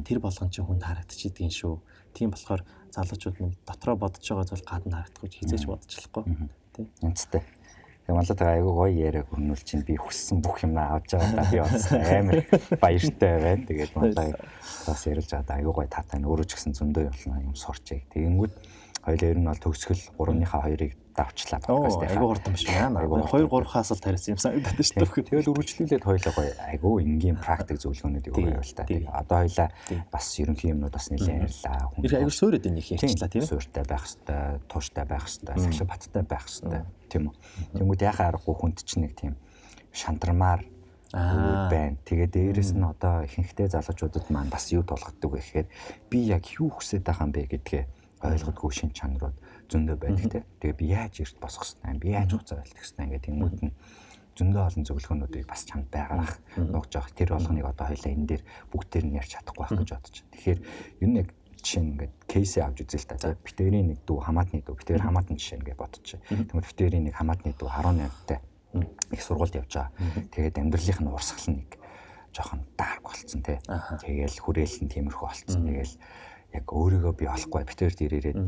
[0.06, 1.80] Тэр болгон чинь хүнд харагдчихийдгийн шүү.
[2.14, 2.62] Тийм болохоор
[2.94, 6.50] залуучууд минь дотроо бодож байгаа зүйл гадна харагдахгүй хизээж бодож болохгүй.
[6.74, 6.86] Тийм.
[7.02, 7.42] Үнэтэй.
[8.10, 11.58] Тэгээ малатайгаа айгүй гоё яриаг хөрнүүл чинь би хүссэн бүх юм авч байгаа да би
[11.62, 12.38] онцлог амар
[12.82, 13.66] баяртай байна.
[13.70, 14.28] Тэгээд малтай
[14.86, 18.10] бас ярилж байгаа да айгүй гоё таатай өөрөө ч гэсэн зөндөө явуулна юм сурчээ.
[18.10, 18.54] Тэгэнгүүт
[19.00, 22.12] хоёул ер нь бол төгсгөл 3-ныхаа 2-ыг давчлаа подкаст дээр.
[22.12, 23.00] Айгүй хурдан биш байна.
[23.00, 25.24] Айгүй 2 3-аас л тарисан юм санагдаад шүү дээ.
[25.30, 28.84] Тэгэл үргэлжлүүлээд хоёлоо гоё айгүй энгийн практик зөвлөгөөнүүдийг өгөө явал та.
[29.16, 29.68] Одоо хоёлаа
[30.12, 31.88] бас ерөнхий юмнууд бас нэлээд ярьлаа.
[31.96, 33.50] Хүн айгүй суурьд энийг ярьчлаа тийм ээ.
[33.50, 37.34] Суурьтай байх хэвээр, тууштай байх хэвээр, сахилга баттай байх хэвээр тийм үү.
[37.80, 39.34] Тэнгүүд яхаа аргагүй хүнд чинь нэг тийм
[39.92, 40.62] шантармаар
[41.12, 41.98] байна.
[42.06, 45.68] Тэгээ дээрэс нь одоо ихэнхдээ залуучуудад маань бас юу тулгддаг вэ гэхээр
[46.06, 47.84] би яг юу хүсэж байгаа юм бэ гэдгээ
[48.20, 49.36] ойлгодгүй шин чанарууд
[49.72, 50.40] зөндөө байдаг те.
[50.60, 53.72] Тэгээ би яаж эрт босох хэвээр би яаж хуцаа байлтах хэвээр ингээд тэмүүт нь
[54.36, 58.42] зөндөө олон зөвлөгөөнүүдийг бас чамд байгаах нуугж авах тэр болгоныг одоо хоёлаа энэ дээр
[58.72, 60.32] бүгдээр нь ярьж чадахгүй байх гэж бодож байна.
[60.32, 60.60] Тэгэхээр
[61.00, 61.28] ер нь яг
[61.60, 63.16] жишээ ингээд кейсээ авч үзээ л та.
[63.20, 64.76] За битэрийн нэг дүү хамаатны дүү.
[64.80, 66.20] Битэр хамаатан жишээ ингээд бодчих.
[66.30, 68.38] Тэгмээ битэрийн нэг хамаатны дүү 18-тай
[69.12, 69.92] их сургуульд явж байгаа.
[70.32, 71.68] Тэгээд амьдралынх нь урсгал нэг
[72.32, 73.58] жоохон дарк болцсон тий.
[73.66, 75.66] Тэгээл хүрээл нь тиймэрхүү болцсон.
[75.66, 75.94] Тэгээл
[76.50, 78.38] яг өөрийгөө би олохгүй битээр дээр ирээд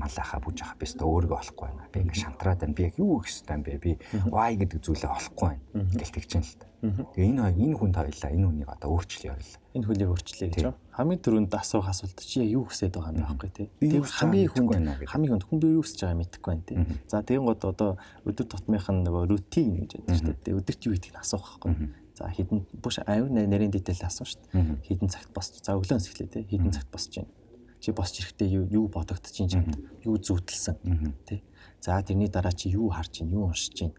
[0.00, 1.88] малаахаа бүж ахаа бистэ өөрийгөө олохгүй байна.
[1.92, 2.74] Би ингээ шантраад байна.
[2.74, 3.78] Би яг юу хийх ёстой юм бэ?
[3.84, 3.92] Би
[4.32, 5.64] why гэдэг зүйлээ олохгүй байна.
[5.76, 6.66] Ингээл тэгж юм л та.
[6.78, 9.60] Тэгээ энэ энэ хүнд хоёлаа энэ хүнийг одоо өөрчлөе явуулаа.
[9.74, 10.78] Энэ хүнийг өөрчлөе гэж байна.
[10.94, 13.66] Хамгийн түрүүнд асуух асуулт чи юу хүсэж байгаа юм байхгүй тий.
[13.82, 14.70] Тэгээ хамгийн хүнд
[15.10, 16.78] хамгийн хүнд хүн би юу хүсэж байгааг мэдэхгүй байна тий.
[17.10, 20.54] За тэгэн гот одоо өдөр тутмынх нь нөгөө рутин гэж байдаг шүү дээ.
[20.54, 21.74] Өдөрт юу хийдгийг асуух байхгүй.
[22.18, 24.82] За хідэн бүш аюу нарийн дэтэл асуу шүү дээ.
[24.90, 25.62] Хідэн цагт босч.
[25.62, 26.42] За өглөөнс эхлэе те.
[26.42, 27.30] Хідэн цагт босч байна.
[27.78, 31.46] Чи босч ирэхдээ юу юу бодогдож чинь чамд юу зүудэлсэн те.
[31.80, 33.94] За тэрний дараа чи юу харж чинь юу уншиж чинь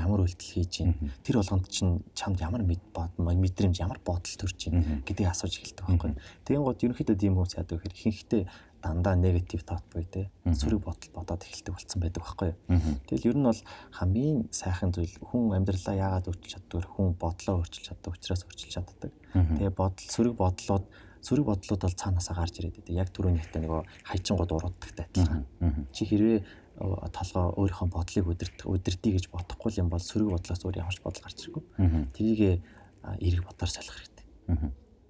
[0.00, 4.56] ямар үйлдэл хийж чинь тэр болгонд чинь чамд ямар мэд бод мэдрэмж ямар бодол төрж
[4.56, 6.16] чинь гэдгийг асууж эхэлдэг байхгүй.
[6.48, 8.42] Тэгэн гот ерөнхийдөө тийм хүмүүс яадаг гэхээр ихэнхдээ
[8.82, 12.80] дандаа негатив тот буй те сөрөг бодол бодоод эхэлдэг болсон байдаг байхгүй юу.
[13.10, 13.62] Тэгэл ер нь бол
[13.98, 19.12] хамгийн сайхан зүйл хүн амьдралаа яагаад өөрчилж чаддгүй хүн бодлоо өөрчилж чаддаг учраас өөрчилж чаддаг.
[19.34, 20.84] Тэгээ бодол сөрөг бодлоод
[21.18, 22.94] сөрөг бодлууд бол цаанаасаа гарч ирээд байдаг.
[22.94, 25.44] Яг түрүүний хэлтэй нөгөө хайчингууд урууддагтай адилхан.
[25.90, 26.38] Чи хэрвээ
[26.78, 31.24] толгой өөрийнхөө бодлыг удирдах удирдъя гэж бодохгүй юм бол сөрөг бодлоос өөр ямар ч бодол
[31.26, 31.62] гарч иргүй.
[32.14, 32.62] Тэрийг
[33.18, 34.26] эрэг бодлоор солих хэрэгтэй.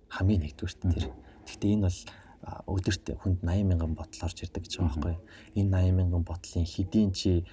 [0.09, 1.12] Хамгийн нэгдүгürt тэр.
[1.45, 1.99] Гэхдээ энэ бол
[2.45, 5.16] өдөрт хүнд 80 мянган ботл орж ирдэг гэж байгаа байхгүй.
[5.59, 7.45] Энэ 80 мянган ботлын хэдийн чи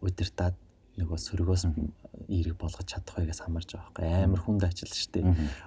[0.00, 0.56] удирдаад
[1.00, 1.64] нөгөө сөргөөс
[2.28, 4.24] эерэг болгож чадах байгаас хамаарж байгаа байхгүй.
[4.28, 5.24] Амар хүнд ажил шүү дээ.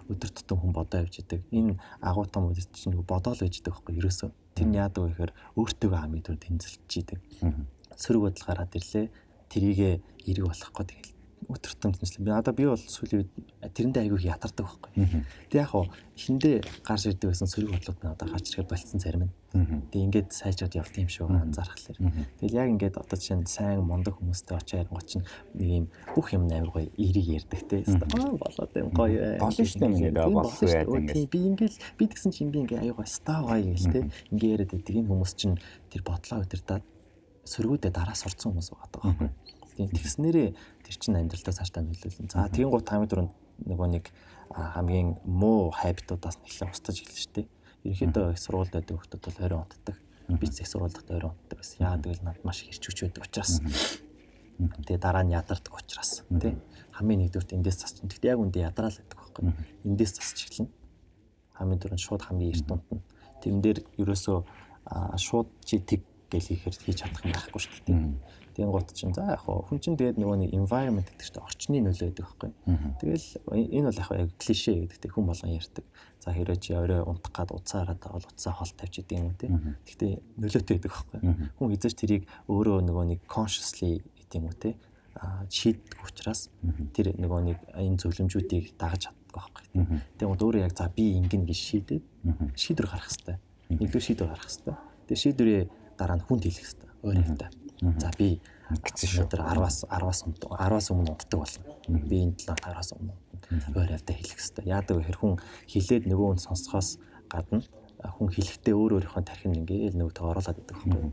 [0.09, 1.41] Өдөр тутам хүн бодоо явж идэг.
[1.49, 3.97] Энэ агуу том үдс чинь нөгөө бодоол байж идэг байхгүй.
[3.99, 7.19] Ерөөсөө тэр нь яадаг вэ гэхээр өөртөөгөө хамгийн түрүү тэнцэлж идэг.
[7.97, 9.09] Сөрөг бодол гараад ирлээ.
[9.49, 9.89] Тэрийгэ
[10.29, 11.14] эерэг болохгүй тэгэл
[11.49, 12.25] өтөртөн тэнцлээ.
[12.25, 13.31] Би одоо би бол сүүлийн үед
[13.61, 14.91] тэрэндээ айгүй ятардаг байхгүй.
[15.49, 15.85] Тэг яг хуу
[16.17, 19.33] эхэндээ гарч ирдэг байсан сөрөг бодлууд нь одоо гарч ирэхэд болцсон зарим нь.
[19.91, 21.97] Тэг ингээд сайжраад явт юм шүү анзаархлаар.
[22.39, 25.85] Тэгэл яг ингээд одоо чинь сайн мундаг хүмүүстэй очиж ярингууд чинь нэг юм
[26.15, 27.83] бүх юм амар гоё эрийг ярьдаг те.
[27.85, 29.39] Аа болоод юм гоё.
[29.39, 31.29] Болно шүү дээ ингээд болох байдаг.
[31.31, 33.99] Би ингээд би тэгсэн чинь би ингээд аюу гоё ста гоё гэл те.
[34.31, 35.55] Ингээд яриад байдаг энэ хүмүүс чинь
[35.91, 36.83] тэр бодлоо удирдаад
[37.45, 39.29] сөргүүдээ дараа сурцсан хүмүүс байгаа байхгүй.
[39.75, 42.31] Тийм тэгснээрээ тэр чинь амьдралдаа цаашдаа нөлөөлнө.
[42.31, 43.33] За тийм гут хамгийн түрүүнд
[43.67, 44.05] нөгөө нэг
[44.55, 47.43] хамгийн муу хайбтуудаас нэлээд устгаж эхэлж штэ.
[47.83, 49.95] Ерөнхийдөө их сургуульд байдаг хүмүүс бол орой унтдаг.
[50.31, 51.77] Би их сургуульд орой унтдаг байсан.
[51.83, 53.59] Яагаад гэвэл над маш их хэрчүүч байдаг учраас.
[54.55, 56.55] Тэгээ дараа нь ядардаг учраас тий.
[56.95, 57.99] Хамгийн нэгдүгürt эндээс засч.
[57.99, 59.43] Тэгтээ яг үндэ ядраал байдаг байхгүй.
[59.83, 60.71] Эндээс засч эхэлнэ.
[61.59, 63.03] Хамгийн түрүүнд шууд хамгийн эрт унтна.
[63.43, 64.37] Тэрэн дээр ерөөсөө
[65.19, 67.99] шууд чи тэг гэл хийхээр хийж чадах юм байхгүй шүү дээ.
[68.55, 72.07] Тийм гот чинь за яг хүн чинь тэгээд нөгөө нэг environment гэдэг чинь орчны нөлөө
[72.07, 72.51] гэдэг байхгүй.
[73.03, 75.85] Тэгэл энэ бол яг клишэ гэдэг хүн болгон ярьдаг.
[76.23, 79.35] За хэрэг чи орой унтах гад уцаа хараад бол уцаа хол тавьж идэг юм уу
[79.35, 79.51] те.
[79.83, 81.19] Гэхдээ нөлөөтэй гэдэг байхгүй.
[81.59, 84.79] Хүн хизээч тэрийг өөрөө нөгөө нэг consciously гэдэг юм уу те
[85.49, 86.49] шийддэг учраас
[86.91, 89.65] тэр нөгөө нэг энэ зөвлөмжүүдийг дагаж чаддаг байхгүй.
[90.19, 92.03] Тэгээд өөрөө яг за би ингэн гэж шийдээд
[92.55, 93.37] шийдвэр гаргах хэрэгтэй.
[93.79, 94.75] Нэгдүгээр шийдвэр гаргах хэрэгтэй.
[95.07, 95.61] Тэгээд шийдвэрээ
[95.95, 96.89] дараа нь хүнд хэлэх хэрэгтэй.
[97.05, 97.49] Өөр явтаа
[97.81, 99.27] За би гэсэн шүү.
[99.31, 101.75] Тэр 10-аас 10-аас 10-аас өмнө унтдаг болно.
[102.09, 103.13] Би энэ 7-аас өмнө
[103.75, 104.65] өөр явдаа хэлэх хэрэгтэй.
[104.71, 105.13] Яадаг вэ?
[105.15, 105.37] Хүн
[105.69, 106.97] хилээд нөгөө хүн сонсохоос
[107.29, 107.61] гадна
[108.13, 111.11] хүн хэлэхдээ өөр өөрийнхөө тархинд ингээл нөгөө тоо оруулаад байдаг байхгүй.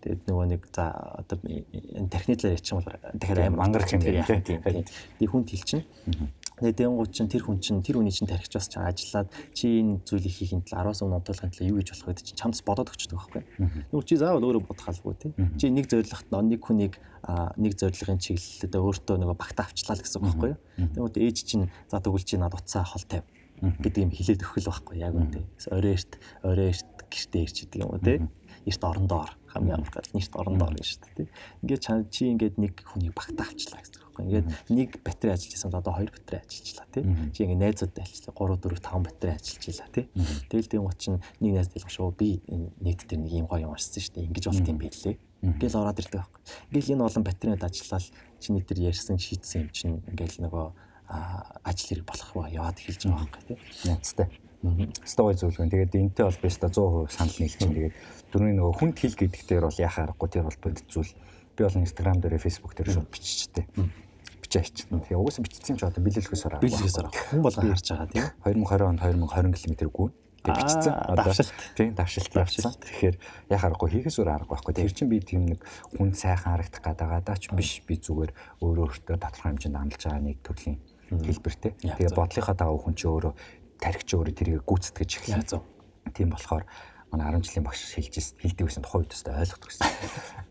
[0.00, 0.84] Тэгээд нөгөө нэг за
[1.18, 4.84] одоо энэ тархины талаар ярьчих юм бол дахиад мангар юм тийм.
[5.18, 5.84] Би хүнд хэлчихнэ.
[6.56, 10.32] Нэдэнгууд чинь тэр хүн чинь тэр хүний чинь тархич бас чаа ажиллаад чи энэ зүйлийг
[10.32, 13.42] хийхин тал 10-аас өмнө унтуулахын тал юу гэж болох вэ чинь чамд бодоод өгчдөг байхгүй.
[13.92, 15.32] Нүг чи заавал өөрөө бодох алгүй тий.
[15.60, 16.94] Чи нэг зорилгот нэг хүнийг
[17.60, 20.60] нэг зорилгын чиглэлдээ өөртөө нөгөө багтаа авчлаа л гэсэн үг байхгүй юу.
[20.96, 23.26] Тэгмээд ээж чинь за тэгвэл чи над уцаа хол тавь
[23.60, 25.44] гэдэг юм хилээд өгөх л байхгүй яг үнтэй.
[25.72, 28.20] Орой эрт орой эрт гэртээ ирчдэг юм уу тий?
[28.68, 31.28] Эрт орондоор хамгийн амар гал нэрт орондоор гэж шүү дээ.
[31.64, 31.82] Ингээд
[32.12, 34.24] чи ингээд нэг хүнийг багтаа авчлаа гэсэн үг байхгүй.
[34.26, 37.04] Ингээд нэг батарей ажиллаж байсан одоо хоёр батарей ажиллажлаа тий.
[37.32, 40.04] Чи ингээд найзуудтай ажиллаа 3 4 5 батарей ажиллаж илаа тий.
[40.48, 42.28] Тэгэл тийм чинь нэг найз дэлгэн шүү би
[42.80, 44.28] нийт дээр нэг юм гоё юм ашигсан шүү дээ.
[44.28, 45.16] Ингэж болт юм билээ.
[45.44, 46.42] Ингээл ороод ирдэг байхгүй.
[46.72, 48.04] Ингээл энэ олон батарейд ажиллаад
[48.40, 50.66] чиний тэр ярьсан шийдсэн юм чинь ингээл нөгөө
[51.06, 53.58] ажил хэрэг болох ба яваад хэлж байгаа байхгүй тий.
[53.86, 54.26] Яцтай.
[55.04, 55.70] Стогой зөвлөгөө.
[55.70, 57.74] Тэгээд энтэй бол би өстой 100% санал нийлж чинь.
[57.76, 57.94] Тэгээд
[58.32, 61.12] дөрөвний нөгөө хүнд хэл гэдэг дээр бол яхаа аргагүй тэр бол бод зүйл.
[61.56, 63.64] Би бол Instagram дээр Facebook дээр шууд биччихтэй.
[64.42, 64.86] Бичээч.
[64.92, 66.60] Тэгээ угаасаа бичсэн ч одоо бэлэлхээс ороо.
[66.60, 67.12] Бэлэлхээс ороо.
[67.12, 68.26] Хүн болгон харж байгаа тийм.
[68.44, 70.12] 2020 онд 2020 км гүн
[70.54, 70.92] бичсэн.
[71.16, 71.54] Давшилт.
[71.74, 72.72] Тийм давшилт явсан.
[72.78, 73.16] Тэгэхээр
[73.50, 74.74] яхаа аргагүй хийхээс өөр арга байхгүй.
[74.74, 75.60] Тэр чинь би тийм нэг
[75.96, 78.30] хүн сайхан харагдах гадаагаа даач биш би зүгээр
[78.62, 80.78] өөрөө өөртөө тодорхой хэмжээнд амлаж байгаа нэг төрлийн
[81.10, 81.72] хэлбэртэй.
[81.82, 83.32] Тэгээ бодлынхаа дагуу хүн чинь өөрөө
[83.80, 85.62] тархич өөрөө тэрийг гүйцэтгэж эхлэв.
[86.14, 86.64] Тийм болохоор
[87.12, 89.86] манай 10 жилийн багш хэлж хэлдэг байсан тухайн үед өстой ойлгодог гэсэн.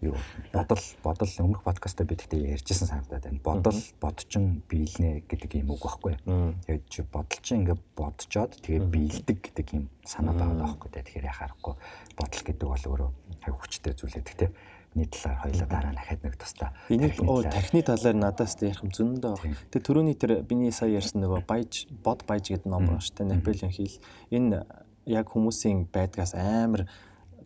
[0.08, 0.16] Юу
[0.54, 3.44] бодол бодол өмнөх подкастаа би тэгтээ ярьжсэн санагдаад байна.
[3.44, 6.16] Бодол бодчин биелнэ гэдэг юм үг байхгүй.
[6.24, 10.90] Тэгээд чи бодол чи ингээ бодцоод тэгээ биелдэг гэдэг юм санаа байгаа байхгүй.
[10.96, 11.76] Тэгэхээр яхаарахгүй
[12.16, 13.10] бодол гэдэг бол өөрөө
[13.44, 14.50] хав хүчтэй зүйл гэдэг
[14.96, 16.74] тийм нэг талаар хоёлаа дараа дахиад нэг тусдаа.
[16.90, 19.36] Энийг оо техник талаар надаас ярих юм зөндөө.
[19.72, 23.36] Тэгээ түрүүний тэр биний сая ярьсан нөгөө баяж бод баяж гэдэг ном байна шүү дээ.
[23.36, 24.00] Наполеон хил.
[24.32, 24.66] Энэ
[25.06, 26.88] яг хүмүүсийн байдгаас амар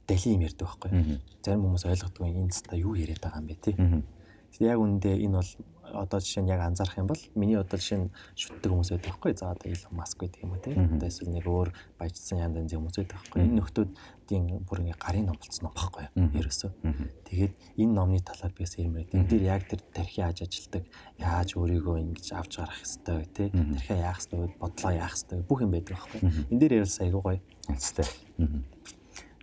[0.06, 1.20] дэлхийн юм ярьдаг байхгүй.
[1.42, 3.76] Зарим хүмүүс ойлгохгүй энэ цаста юу яриад байгаа юм бэ тий.
[4.60, 5.52] Яг үндэ энэ бол
[5.90, 9.34] одоо жишээ нь яг анзаарах юм бол миний одоо жишээ нь шүтдэг хүмүүс байдаг байхгүй.
[9.34, 10.74] За одоо Илон Маск гэдэг юм уу тий.
[10.78, 13.42] Одоо эсвэл нэг өөр баяжсан янз янзын хүмүүс байдаг байхгүй.
[13.42, 13.58] Энэ
[14.30, 16.06] нөхдүүдийн бүр ингээ гарын ном болцсон ном байхгүй.
[16.38, 16.72] Ерөөсөө.
[17.26, 19.10] Тэгээд энэ номны талаар би бас ирмээр.
[19.10, 20.84] Энд дээр яг тэр тархи яаж ажилдаг,
[21.18, 23.50] яаж өөрийгөө ингэж авч гарах хэвээр тий.
[23.50, 26.20] Тархи яах хэвээр, бодлоо яах хэвээр бүх юм байдаг байхгүй.
[26.54, 27.42] Энд дээр ярилсаа айгуу гоё.
[27.70, 28.08] Үнэстэй.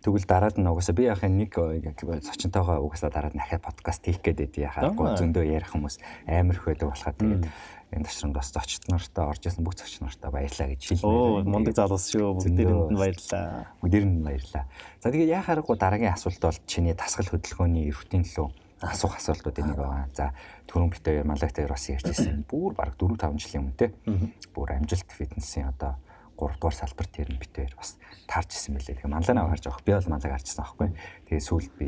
[0.07, 4.39] Тэгвэл дараад нь угаасаа би яхаа нэг зочинтойгоо угаасаа дараад нь ахаа подкаст хийх гээд
[4.39, 5.99] байдгийг яхаа зөндөө ярих хүмүүс
[6.31, 7.43] амар их байдаг болохоо тэгээд
[7.91, 11.07] энэ ташрамд бас зочд нартаа орж исэн бүх зочд нартаа баярлаа гэж хэлнэ.
[11.07, 12.35] Оо мундаг залуус шүү.
[12.35, 13.71] Бүгдээрэнд нь баярлаа.
[13.79, 14.63] Бүгдээрэнд нь баярлаа.
[14.99, 18.47] За тэгээд яхаарахгүй дараагийн асуулт бол чиний дасгал хөдөлгөөний эрхтийн төлөө
[18.83, 20.11] асуух асуултууд энийг байгаа.
[20.13, 20.35] За
[20.67, 22.43] түрүүн битээр малагтай бас ярьжсэн.
[22.51, 23.95] Бүр баг 4 5 жилийн өмнө те.
[24.53, 25.95] Бүр амжилт фитнесийн одоо
[26.37, 27.97] 3 дугаар салбарт тэр нь битээр бас
[28.29, 29.01] таарч исэн байлээ.
[29.01, 29.81] Тэгээ манлаа аваад явах.
[29.81, 30.93] Би бол манлаг харчихсан аахгүй.
[31.25, 31.87] Тэгээ сүүлд би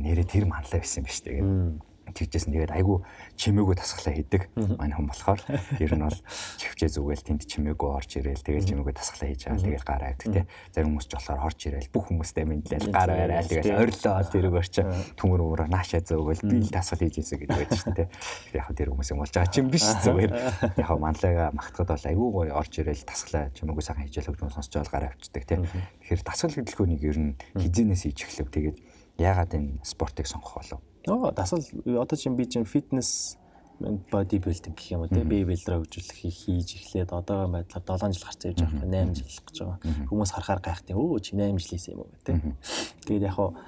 [0.00, 2.98] нэрээ тэр манлаа байсан биш тэгээд тэгжсэн тэгээд айгүй
[3.40, 4.42] чимээгөө тасглаа хийдэг.
[4.78, 5.40] Манай хүн болохоор
[5.80, 6.20] ер нь бол
[6.60, 9.64] чивчээ зүгээл тэнд чимээгөө орж ирээл тэгээд чимээгөө тасглаа хийж байгаа.
[9.64, 10.44] Тэгээд гараа авдаг тий.
[10.72, 14.54] Зарим хүмүүс ч болохоор орж ирээл бүх хүмүүстэй мэдлэл гараа барайл тэгээд орилоо орж ирэх
[14.60, 14.74] орч
[15.16, 18.06] төмөр уураа наашаа зөөгөл би л тасгал хийж ийсэн гэдэг байж тий.
[18.52, 20.32] Яг тэр хүмүүс юм болж байгаа чинь биш зүгээр.
[20.76, 24.72] Яг манлайга магтахад бол айгүй гоё орж ирээл тасглаа чимээгөө сайхан хийж л хөгжмөн сонсч
[24.76, 25.58] байгаа гараа авчдаг тий.
[26.04, 28.48] Тэгэхээр тасгал хөдөлгөөнийг ер нь хизэнээс хийж эхлэв.
[28.52, 28.78] Тэгээд
[29.18, 30.80] яагаад энэ спортыг сонгох болов?
[31.06, 33.38] Оо дасал одоо чинь би чинь фитнес
[33.80, 38.22] боди билдинг гэх юм уу те бие билдраа хөгжүүлэх хийж эхлээд одоо байдлаар 7 жил
[38.22, 39.78] гарцсан явж байгаа юм 8 жил гэж байгаа.
[40.06, 40.96] Хүмүүс харахаар гайхдаг.
[40.96, 42.38] Өө чи 8 жилээс юм уу те.
[43.02, 43.58] Тэгээд яг хуу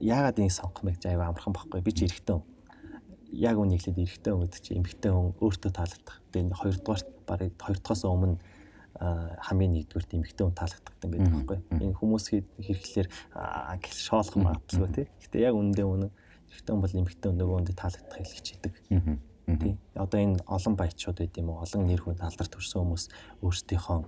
[0.00, 1.80] яагаад энийг сонгох мэг жаа амархан баггүй.
[1.80, 2.44] Би чи эрэхтэн.
[3.32, 6.20] Яг үнийг хэлээд эрэхтэн гэдэг чи эмхтэн хүн өөртөө таалагдах.
[6.36, 8.36] Тэгээд хоёрдугаарт барыг хоёрдугаас өмнө
[8.96, 11.58] хамгийн нэгдүгээр эмхтэн хүн таалагддаг гэдэг байхгүй.
[11.84, 12.24] Энэ хүмүүс
[12.60, 13.08] хэрэглэлээр
[13.92, 15.06] шоолох магадлалгүй тий.
[15.20, 16.10] Гэтэ яг үндэ үнэн
[16.56, 18.74] Эрэгтэн бол эмэгтэй нөгөөнд таалагдах хэлж идэг.
[19.46, 19.78] Тий.
[19.94, 21.62] Одоо энэ олон баячууд байд юм уу?
[21.62, 23.04] Олон нэр хүнд алдарт төрсэн хүмүүс
[23.46, 23.98] өөрсдийнхөө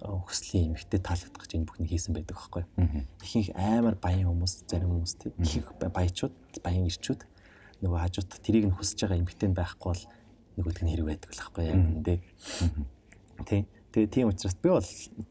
[0.00, 2.64] хүслийн эмэгтэй таалагдах гэж энэ бүхнийг хийсэн байдаг байхгүй.
[3.20, 5.34] Ихэнх амар баян хүмүүс, зарим хүмүүс тий.
[5.36, 6.32] Ихэнх баячууд,
[6.64, 7.20] баян ирчүүд
[7.84, 10.04] нөгөө хажууд тэрийг нь хүсэж байгаа эмэгтэй байхгүй бол
[10.56, 12.14] нөгөөдг нь хэрэг байдаг л байхгүй яг үндэ.
[13.44, 13.62] Тий.
[13.92, 14.88] Тэгээ тийм учраас би бол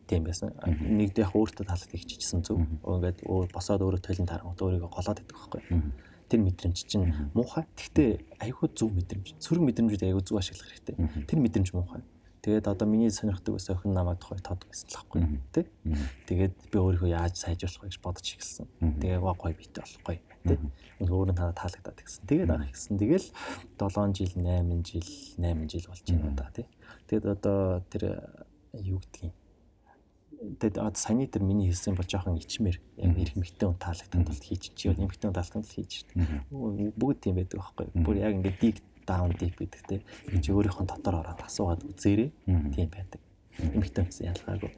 [0.10, 0.54] тийм байсан.
[0.68, 2.62] Нэгд яг өөртөө таалагдах хийчихсэн зүг.
[2.84, 5.62] Ингээд босоод өөрөө толин тарангууд өөрийгөө голоод идэх байхгүй
[6.28, 7.66] тэр мэдрэмж чинь муухай.
[7.76, 9.40] Гэхдээ айгүй зөв мэдрэмж.
[9.40, 10.96] Сөрөг мэдрэмжүүд айгүй зөв ашиглах хэрэгтэй.
[11.28, 12.04] Тэр мэдрэмж муухай.
[12.48, 15.22] Тэгээд одоо миний сонирхдаг ус охин намайг тухай тоодог гэсэн л байхгүй
[15.52, 15.66] тий.
[16.32, 18.68] Тэгээд би өөрийгөө яаж сайжруулах вэ гэж бодож эхэлсэн.
[19.04, 20.18] Тэгээ гоо гоё битэй болохгүй
[20.48, 20.60] тий.
[21.04, 22.24] Өөр нь надад таалагдаад гэсэн.
[22.24, 22.96] Тэгээд ах гэсэн.
[22.96, 23.28] Тэгэл
[23.76, 25.10] 7 жил, 8 жил,
[25.44, 26.68] 8 жил болж байна да тий.
[27.12, 28.04] Тэгээд одоо тэр
[28.80, 29.36] юу гэдгийг
[30.56, 34.44] тэгээд одоо саяны тэр миний хэлсэн бол жоохон ичмэр яг эрх мэгтэй хүн таалагдсан тулд
[34.44, 36.48] хийж чи бол эмэгтэй хүн таалагдсан тулд хийж шээ.
[36.96, 37.88] Бүгд тийм байдаг байхгүй.
[38.00, 39.96] Бүр яг ингээд deep down deep гэдэг те.
[40.40, 42.32] Чи өөрийнхөө дотор ороод асуугаад үзээрэй.
[42.72, 43.20] Тийм байдаг.
[43.58, 44.72] Эмэгтэй гэсэн ялгаагүй.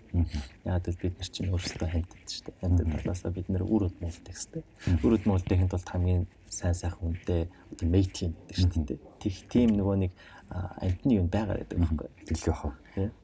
[0.63, 2.59] Яг л бид нар чинь өөрсдөө хамтдаг шүү дээ.
[2.63, 4.63] Хамтдаг талаасаа бид нэр үр өд муулдаг шүү дээ.
[5.03, 8.99] Үр өд муулдахын тулд хамгийн сайн сайхан хүнтэй одоо юм гэдэг шүү дээ.
[9.19, 10.11] Тэг тийм нөгөө нэг
[10.49, 12.09] амтны юм байгаад байдаг байхгүй.
[12.25, 12.73] Дэлгэх хаа.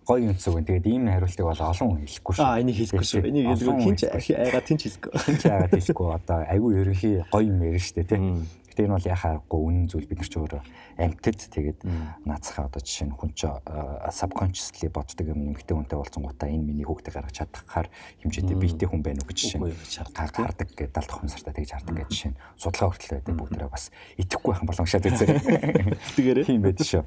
[0.06, 0.62] Гоё юм зүг.
[0.62, 2.46] Тэгээд ийм хариултыг бол олон хүн хэлэхгүй шүү.
[2.46, 3.24] Аа энийг хэлэхгүй шүү.
[3.26, 5.12] Энийг хэлэхгүй хинч айгаа тэнч хэлэхгүй.
[5.26, 6.08] Хинч айгаа хэлэхгүй.
[6.20, 8.26] Одоо айгүй ерөнхий гоё юм ярина шүү дээ тийм.
[8.76, 10.62] Гэтэ энэ бол яхаагүй үнэн зүйл бид нар ч өөрөө
[11.00, 11.80] амьтад тэгээд
[12.28, 13.48] наацхаа одоо жишээ нь хүн ч
[14.12, 17.88] subconsciously боддог юм нэмэгтэй хүнтэй болцонгуудаа энэ миний хүүхдээ гаргаж чадхаар
[18.20, 19.72] хэмжээтэй биетэй хүн байна уу гэж жишээ нь
[20.12, 22.40] хардаг гэдэг 70 хувьсартаа тэгж хардаг гэж жишээ нь.
[22.60, 23.86] Судалгаа хүртэл байдаг бүгдээрээ бас.
[24.20, 25.30] Итгэхгүй байх боломжтой үзээ.
[26.20, 26.46] Тэгээрээ?
[26.52, 27.04] Тийм байдаг шүү.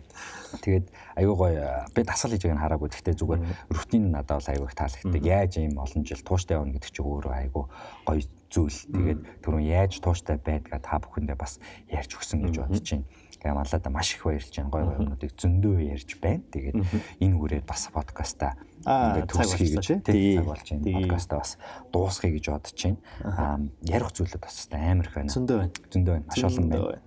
[0.64, 0.86] Тэгээд
[1.20, 1.52] аюу гой
[1.92, 2.88] би дасгал хийж байгааг хараагүй.
[2.88, 5.20] Гэхдээ зүгээр рутин надад бол аюу их таалагддаг.
[5.20, 7.68] Яаж ийм олон жил тууштай явна гэдэг чинь өөрөө аюу
[8.08, 8.78] гой зүйл.
[8.88, 11.60] Тэгээд түрүүн яаж тууштай байдгаа та бүхэндээ бас
[11.92, 13.06] ярьж өгсөн гэж бодож байна.
[13.38, 14.70] Тэгээ маллада маш их баярлж байна.
[14.72, 16.42] Гой гой юмнуудыг зөндөө ярьж байна.
[16.50, 16.76] Тэгээд
[17.22, 20.84] энэ үрээд бас подкаста ингээд төгсгий гэж тийм цаг болж байна.
[20.96, 21.52] Подкаста бас
[21.92, 22.98] дуусгая гэж бодож байна.
[23.22, 25.30] Аа ярих зүйлүүд бас амар их байна.
[25.30, 25.72] Зөндөө байна.
[25.92, 26.26] Зөндөө байна.
[26.26, 27.02] Маш олон байна.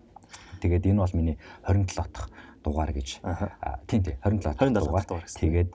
[0.62, 2.30] Тэгээд энэ бол миний 27 дахь
[2.64, 3.22] дугаар гэж.
[3.88, 5.06] Тийм тийм 27 дугаар.
[5.26, 5.70] Тэгээд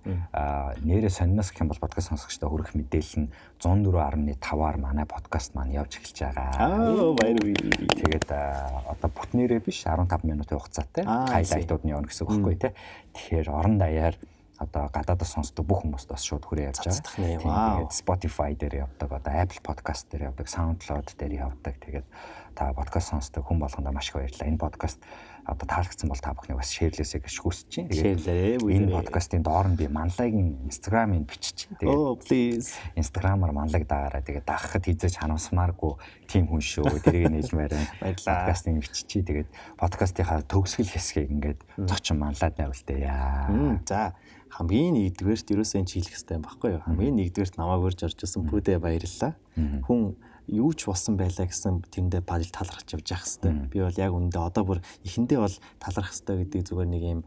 [0.87, 3.31] нэрээ сониноос гэх юм бол подкаст сонсогчдод хүрэх мэдээлэл нь
[3.61, 6.49] 104.5-аар манай подкаст маань явж эхэлж байгаа.
[6.57, 7.91] Аа баярлалаа.
[7.91, 12.73] Тэгээд одоо бүтнээрээ биш 15 минутын хугацаатай хайлайтууд нь явна гэсэн үг байхгүй тий.
[13.15, 14.15] Тэгэхээр орон даяар
[14.59, 17.77] одоо гадаадас сонсдог бүх хүмүүст бас шууд хүрээ явж байгаа.
[17.77, 21.77] Тэгээд Spotify дээр явдаг, одоо Apple Podcast дээр явдаг, SoundCloud дээр явдаг.
[21.77, 22.07] Тэгээд
[22.57, 24.49] та подкаст сонсдог хүн болгондоо маш их баярлалаа.
[24.49, 24.99] Энэ подкаст
[25.47, 28.19] одоо таалагдсан бол та бүхнийг бас шеэрлээсэй гэж хүсэж байна.
[28.19, 31.71] Тэгээд энэ подкастын доор нь би манлагийн Instagram-ыг бичиж.
[31.79, 35.93] Тэгээд please Instagram-аар манлаг даагаараа тэгээд даахад хизээж ханамсмааргүй
[36.27, 36.99] тийм хүн шүү.
[36.99, 37.91] Тэрийг нийлмээр байна.
[38.03, 38.35] Баярлалаа.
[38.43, 39.23] Подкастыг биччихье.
[39.23, 43.47] Тэгээд подкастынхаа төгсгөл хэсгийг ингээд зочин манлаад яа.
[43.87, 44.19] За
[44.51, 46.83] хамгийн нэгдүгээрт ерөөсөө энэ хийх хэрэгтэй байхгүй юу?
[46.87, 49.37] Хамгийн нэгдүгээрт намайг урьж орж исэн бүдэ баярлалаа.
[49.87, 50.17] Хүн
[50.47, 53.53] юу ч болсон байлаа гэсэн тэндээ падал талархаж явж явах хэрэгтэй.
[53.71, 57.21] Би бол яг үндэ одоо бүр эхэндээ бол талархах хэрэгтэй гэдэг зүгээр нэг юм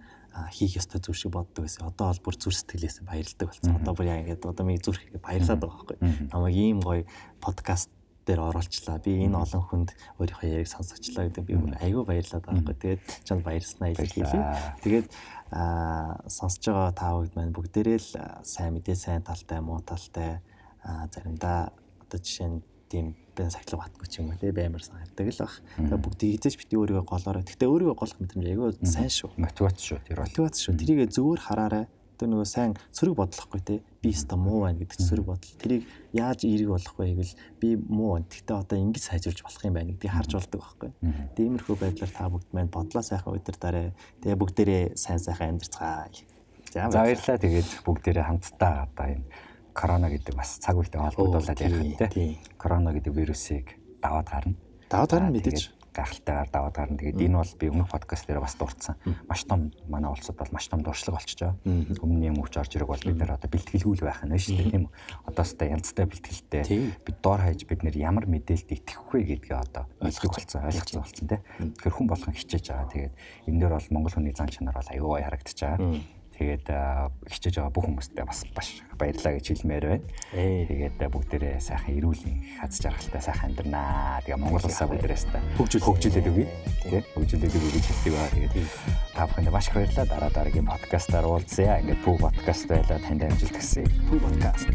[0.56, 1.88] хийх ёстой зүйл шиг боддог байсан.
[1.92, 3.76] Одоо бол бүр зүр сэтгэлээс баярлдаг болсон.
[3.76, 5.98] Одоо бүр яа ингээд одоо миний зүрх баярлаад байгаа байхгүй.
[6.32, 7.04] Намайг ийм гоё
[7.44, 7.92] подкаст
[8.30, 9.02] дээр оруулчлаа.
[9.02, 9.90] Би энэ олон хүнд
[10.22, 12.78] өөрийнхөө яриг сонсогчлаа гэдэг би айгүй баярлаад байгаа байхгүй.
[12.78, 14.42] Тэгээд чанд баярлснаа илэрхийлье.
[14.86, 15.08] Тэгээд
[15.50, 18.12] аа сонсож байгаа та бүгд маань бүгдээрээ л
[18.46, 20.46] сайн мэдээ сайн талтай муу талтай
[20.86, 21.74] заримдаа
[22.06, 25.54] одоо жишээ нь тийм бэн сахилга батгүй ч юм уу тий баймар санагддаг л баг.
[25.78, 27.46] Тэгээ бүгдийг эзэж бити өөрийгөө голоорой.
[27.46, 29.32] Гэтэ өөрийгөө голох мэдрэмж айгүй сайн шүү.
[29.38, 30.20] Мотивац шүү тэр.
[30.26, 30.76] Мотивац шүү.
[30.76, 31.86] Тэрийг зөвөр хараарай.
[32.20, 33.80] Тэр нөгөө сайн сөрөг бодлохгүй тий.
[34.04, 35.56] Би өста муу байна гэдэг сөрөг бодол.
[35.56, 38.28] Тэрийг яаж эерэг болох вэ гэвэл би муу байна.
[38.28, 40.92] Гэтэ одоо ингэж сайжруулж болох юм байна гэдгийг харж болдог байхгүй.
[41.40, 43.96] Тиймэрхүү байдлаар та бүгд маань бодлоо сайхан удирдаарай.
[44.20, 46.12] Тэгээ бүгдээрээ сайн сайхан амьдарцгаая.
[46.76, 47.40] За баярлалаа.
[47.40, 49.24] Тэгээд бүгдээрээ хамтдаа одоо энэ
[49.80, 52.36] корона гэдэг бас цаг үетэй холбогдуулаад ярих тийм.
[52.60, 54.56] Корона гэдэг вирусыг даваад гарна.
[54.92, 56.98] Даваад гарна мэдээж гахалтайгаар даваад гарна.
[57.00, 58.96] Тэгээд энэ бол би өмнөх подкаст дээр бас дурдсан.
[59.28, 61.58] Маш том манай улсад бол маш том дуршлаг болчихж байгаа.
[62.04, 64.86] Өмнө юм өвч орж ирэх бол бид нэр одоо бэлтгэлгүй байх нь шүү дээ тийм
[64.86, 64.94] үү.
[65.32, 66.64] Одоо сте янзтай бэлтгэлтэй
[67.02, 71.26] бид доор хаяж бид нэр ямар мэдээлэлд итгэх вэ гэдгээ одоо ойлгох болсон ойлгоцсон болсон
[71.28, 71.42] тийм.
[71.74, 72.92] Тэгэхээр хүн болгон хичээж байгаа.
[72.94, 73.14] Тэгээд
[73.50, 75.80] энэ дээр бол монгол хүний зан чанар бол аюу харагдаж байгаа.
[76.40, 76.72] Тэгээд
[77.28, 80.08] хичээж байгаа бүх хүмүүстээ бас баш баярлаа гэж хэлмээр байна.
[80.72, 84.24] Тэгээд бүгдээрээ сайхан эрүүлийн хац жаргалтай сайхан амьдрнаа.
[84.24, 86.48] Тэгээ Монгол улсаа бүгдээрээс та хөгжүүлээд өгье.
[86.88, 88.32] Тэгээд хөгжүүлээд өгье гэж хэлдэг ба.
[88.32, 88.56] Тэгээд
[89.20, 90.08] та бүхэнд маш их баярлалаа.
[90.08, 91.84] Дараа дараагийн подкастаар уулзъя.
[91.84, 93.84] Ингээд пүү подкаст байлаа танд амжилт хүсье.
[94.08, 94.72] Пүү подкаст.